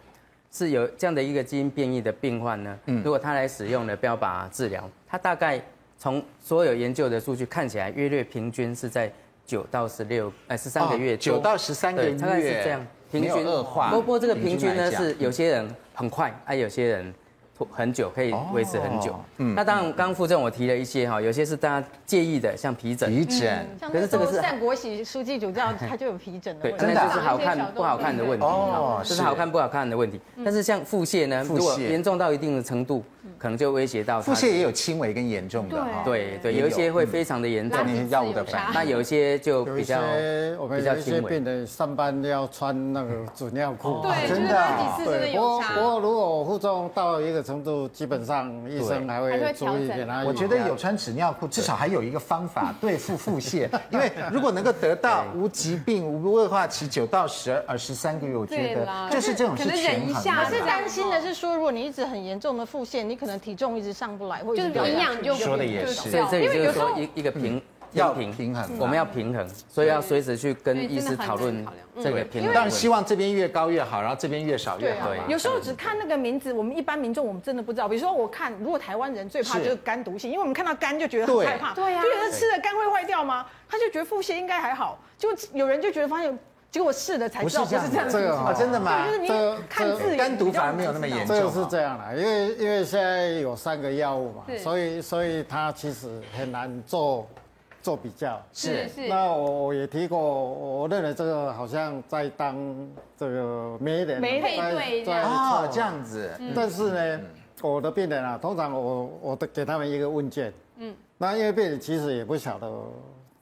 [0.52, 5.58] 是有这样的一个基因变异的病患呢，如果他来使用了标靶治疗，他大概
[5.96, 9.10] 从所有研究的数据看起来，约略平均是在
[9.46, 13.42] 九到十六呃十三个月，九到十三个月，大概是这样，平均。
[13.42, 13.90] 恶化。
[13.90, 17.14] 不过这个平均呢是有些人很快，啊有些人。
[17.70, 33.04] 很久可以维持很久，嗯，那当然，刚刚副正我提了一些哈，有些是大家介意的，像皮疹，皮疹，可是这个是单国玺书记主教 他就有皮疹的问题，对，那就是好看不好看的问题，哦，这是好看不好看的问题，但是像腹泻呢，如果严重到一定的程度。
[33.38, 36.38] 可能就威胁到腹泻也有轻微跟严重的，对。
[36.42, 36.70] 对，有。
[36.70, 39.98] 一些会非常的严重，那药物的反应，那有一些就比较
[40.56, 44.68] 我们有一些病人上班要穿那个纸尿裤，对，真的，
[45.04, 50.22] 对，不过不过如果负重到一个程度，基本上医生还会注意给他。
[50.22, 60.14] 我觉得有穿纸尿裤，至少还有一个方法 对付腹泻，因为如果能够得到 无疾病无恶化期九到十二十三个月，我觉得就是这种是权衡。
[60.14, 63.40] 我是担心的是说，如果你一直很严重的腹泻，你可能。
[63.40, 67.60] 体重一直上不来，或者是营养就说的也是，所以这里就是说一一个平
[67.92, 71.66] 要平平衡，我们要平衡，所以要随时去跟医师讨论
[72.02, 72.52] 这个平衡。
[72.52, 75.08] 当然希望这边越高越好，然后这边越少越好。
[75.26, 77.88] 有时候只看那个名字，我们一般民众我们真的不知道。
[77.88, 83.46] 比如说我看，如果台湾人最怕就是肝毒性，因为我们看到肝就觉得很害怕，对呀，就觉得吃了肝会坏掉吗？
[83.66, 86.38] 他就觉得腹泻应该还好，就有人就觉得发现。
[86.70, 89.04] 结果我试了才知道不是这样子，这个啊，真的吗？
[89.06, 89.28] 就是你
[89.68, 91.36] 看字，单独反而没有那么严重。
[91.36, 97.26] 这个是这样的，因为因为现在有三个药物嘛，所以所以它其实很难做
[97.82, 98.40] 做比较。
[98.52, 99.08] 是是。
[99.08, 102.56] 那我我也提过，我认为这个好像在当
[103.18, 106.30] 这个媒人，没配对这样哦，这样子。
[106.54, 107.20] 但是呢，
[107.62, 112.70] 我的病人啊，通常我我都给他们一个问卷，嗯，那因为病人其实也不晓得。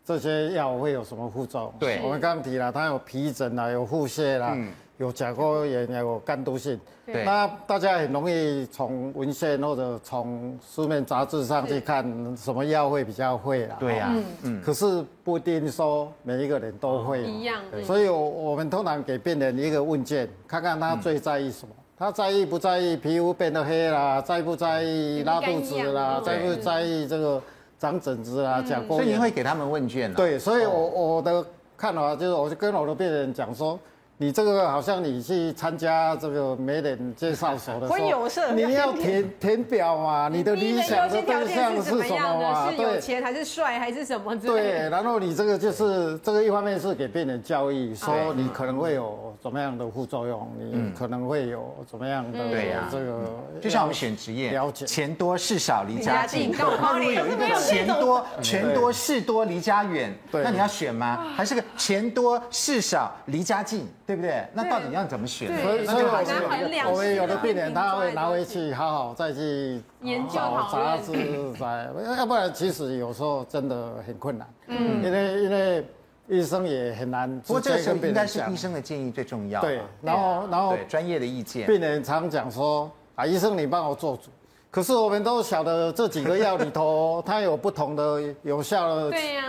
[0.09, 1.75] 这些药会有什么副作用？
[1.79, 6.81] 对，我们刚刚提了，它有皮疹啦，有腹泻啦，嗯、有甲沟炎，有肝毒性。
[7.05, 12.03] 对，那大家很容易从文献或者从书面杂志上去看
[12.35, 13.77] 什么药会比较会啦。
[13.79, 14.11] 对呀，
[14.45, 17.61] 嗯，可是不一定说每一个人都会一样。
[17.85, 21.75] 所以，我我们通常给病人一个问卷，看看他最在意什么。
[21.99, 24.23] 他在意不在意皮肤变得黑啦？
[24.23, 26.19] 在不在意拉肚子啦？
[26.25, 27.43] 在不在意这个？
[27.79, 30.13] 长疹子啊，讲过、嗯，所以你会给他们问卷？
[30.15, 31.45] 对，所以我我的
[31.77, 33.79] 看法就是，我就跟我的病人讲说，
[34.21, 38.53] 你这个好像你去参加这个媒人介绍所的时候，婚友社。
[38.53, 42.69] 你要填填表嘛，你的理想的对象是什么嘛？
[42.69, 44.61] 是有钱还是帅还是什么之类的？
[44.61, 53.21] 对，然后你这个就是这个一方面是给病人教育，说你可能会有怎么样的副作用，你可能会有怎么样的对呀，这个
[53.61, 54.85] 就像我们选职业，了解。
[54.85, 61.25] 钱多事少离家近， 那如果有一个钱多钱多事多离家远，那你要选吗？
[61.37, 63.87] 还是个钱多事少离家近？
[64.09, 64.43] 对不对？
[64.55, 65.49] 那到底要怎么选？
[65.63, 70.37] 所以，所以我们有的病人他会拿回去好好再去研究
[70.73, 71.13] 杂志，
[71.61, 74.49] 在要不然其实有时候真的很困难。
[74.69, 75.87] 嗯，因为因为
[76.27, 77.39] 医生也很难。
[77.41, 79.61] 不过这个时候应该是医生的建议最重要。
[79.61, 81.67] 对，然后然后专业的意见。
[81.67, 84.31] 病人常讲说啊，医生你帮我做主。
[84.71, 89.11] 可是我们都晓得这几个药里头， 它有不同的有效的。
[89.11, 89.43] 对呀。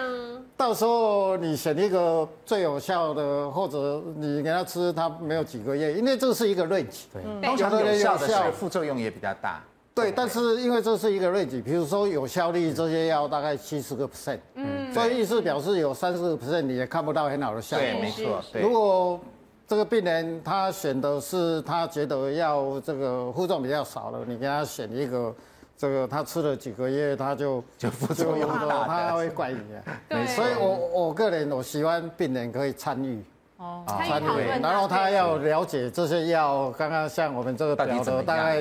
[0.59, 7.03] 到时候你选一个最有效的，或者你给他吃，他没有几个月，因为这是一个 range。
[7.13, 9.63] 对，通常有效的是副作用也比较大。
[9.95, 17.85] 对，但是因为这是一个 range，比如说有效率这些药大概七十个 percent，嗯，所以意思表示有三十个 percent 你也看不到很好的效果。
[17.85, 18.43] 对，没错。
[18.61, 19.17] 如果
[19.65, 25.33] 这个病人他选的是他觉得要这个副作用比较少了，你给他选一个。
[25.79, 29.79] 这个他吃了几个月，他就就副作用了，他会怪你啊。
[30.09, 30.75] 对，所以我
[31.05, 33.23] 我个人我喜欢病人可以参与，
[33.55, 38.59] 哦，参与，然后他要了解这些药，刚刚像我们这个表的大概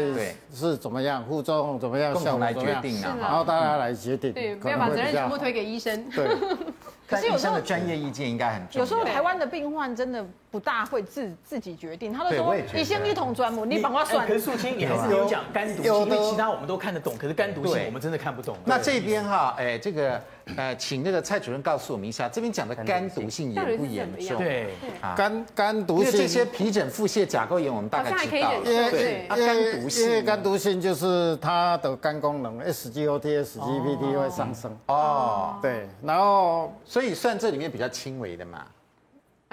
[0.54, 6.08] 是怎么样，副作用怎么样，效果来决定啊，然后大家来决定，对，不要把责任全部推给医生。
[6.10, 6.28] 对。
[7.09, 8.80] 可是有时候专业意见应该很重要。
[8.80, 14.26] 有时候台湾的病患真的不大会自自己决定，他都说你先一桶专母，你帮我算。
[14.26, 18.54] 可是素清，你还是有讲肝毒性，因为其他我们都看得懂，可是肝毒性我们真的看不懂。
[18.66, 20.22] 那这边哈，哎，这个
[20.57, 24.38] 呃，请那个蔡主任告诉我们一下，这边讲的肝毒性严不严重？
[24.38, 24.70] 对，
[25.16, 26.12] 肝肝毒性。
[26.12, 28.55] 这些皮疹、腹泻、甲沟炎，我们大概知道。
[28.64, 34.76] 因为肝毒性，因为肝毒性就是它的肝功能 SGOT、SGPT 会上升。
[34.86, 36.72] 哦，对，然后。
[36.84, 38.66] 所以算这里面比较轻微的嘛，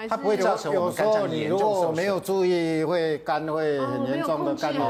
[0.09, 1.67] 它不会造成我们肝脏严重受损。
[1.67, 4.81] 有时候你如果没有注意，会肝会很严重的肝炎，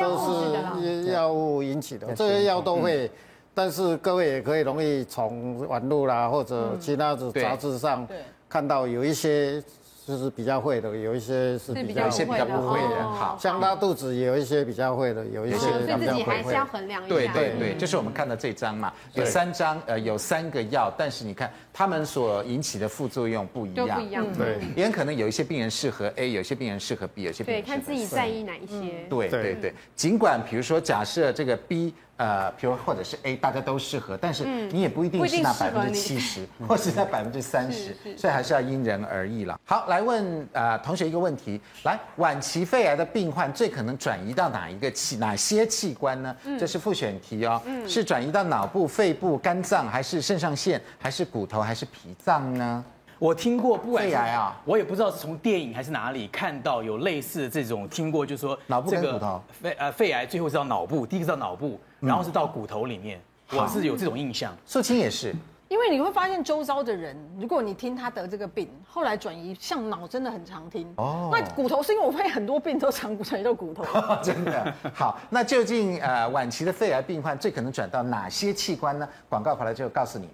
[0.00, 2.12] 都是药物引起的。
[2.14, 3.10] 这些药都会，
[3.54, 8.06] 但是各位也可以容易从网络啦或者其他的杂志上
[8.48, 9.62] 看到有一些。
[10.06, 13.08] 就是比较会的，有一些是比较，有一些比较不会的。
[13.08, 16.08] 好，像拉肚子有一些比较会的，有一些比较不会。
[16.08, 17.14] 自己还是要衡量一下。
[17.14, 23.88] 对对对，就是我们看到这张嘛，有三张，呃，有三个药，但是你看他们所引起的副作用不一样。
[23.88, 24.26] 都不一样。
[24.36, 27.80] 对，也很可能有一些病人适合 A，有些病人适合 B，有些病人适合 C。
[27.80, 29.06] 对，看自己在意哪一些。
[29.08, 31.94] 对对对，尽管比如说假设这个 B。
[32.16, 39.58] 呃，比如或者是 A，大家都适合，但是你也不一定是那百分之七十， 或是那百分之三十，所以还是要因人而异了。
[39.64, 46.36] 好，来问呃同学一个问题，来，晚期肺癌的病患最可能转移到哪一个器、哪些器官呢？
[46.58, 52.84] 这是复选题哦，是转移到脑部、肺部、肝脏，还是肾上腺，还是骨头，还是脾脏呢？
[53.20, 59.40] 我听过不肺癌啊，我也不知道是从电影还是哪里看到有类似的这种听过，就是说脑部跟骨头。
[59.62, 63.20] 肺呃肺癌最后是到脑部，第一个是到脑部，然后是到骨头里面，
[63.52, 64.54] 我是有这种印象。
[64.66, 65.34] 素清也是，
[65.68, 71.30] 因为你会发现周遭的人，如果你听他得这个病，后来转移像脑真的很常听哦。
[71.32, 73.84] 那骨头是因为我发现很多病都常转移到骨头，
[74.22, 74.72] 真的。
[74.92, 79.08] 好，那究竟呃晚期的肺癌病患最可能转到哪些器官呢？
[79.28, 80.28] 广告回来就告诉你。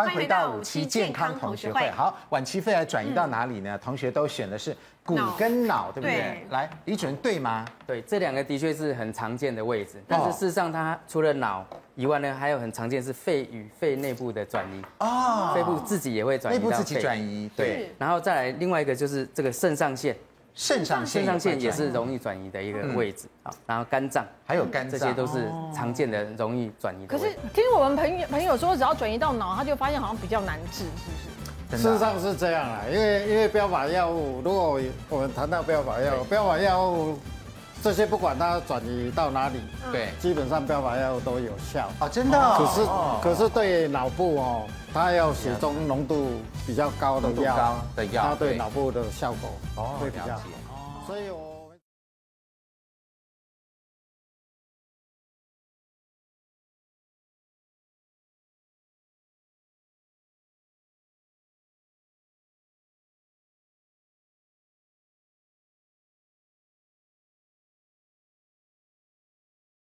[0.00, 1.90] 欢迎回到五期健康同学会。
[1.90, 3.76] 好，晚期肺癌转移到哪里呢？
[3.76, 4.74] 同学都选的是
[5.04, 6.46] 骨跟脑，对不对？
[6.48, 7.66] 来，李主任对吗？
[7.86, 10.02] 对，这两个的确是很常见的位置。
[10.08, 14.82] 但是事实上，它除了脑以外呢，还有很常见是肺与肺内部的转移。
[15.00, 16.56] 哦，肺部自己也会转移。
[16.56, 17.90] 内部自己转移，对。
[17.98, 20.16] 然后再来另外一个就是这个肾上腺。
[20.54, 27.16] 肾上腺，肾上腺也是容易转移的一个位置啊，然后肝脏还有肝脏，这些都是常见的容易转移的。
[27.16, 31.82] 可是听我们朋友朋友说，只要转移到脑，他就发现好像比较难治，是不是？
[31.82, 37.16] 事实上是这样啊，因为因为标靶药物，如果我们谈到标靶药物，标靶药物
[37.80, 39.60] 这些不管它转移到哪里，
[39.92, 41.88] 对，基本上标靶药物都有效。
[42.00, 42.38] 啊，真的。
[42.58, 42.80] 可是
[43.22, 46.32] 可是对脑部哦，它要血中浓度
[46.66, 49.50] 比较高的药，它对脑部的效果
[49.98, 50.42] 会比较好。
[51.06, 51.49] 所以我。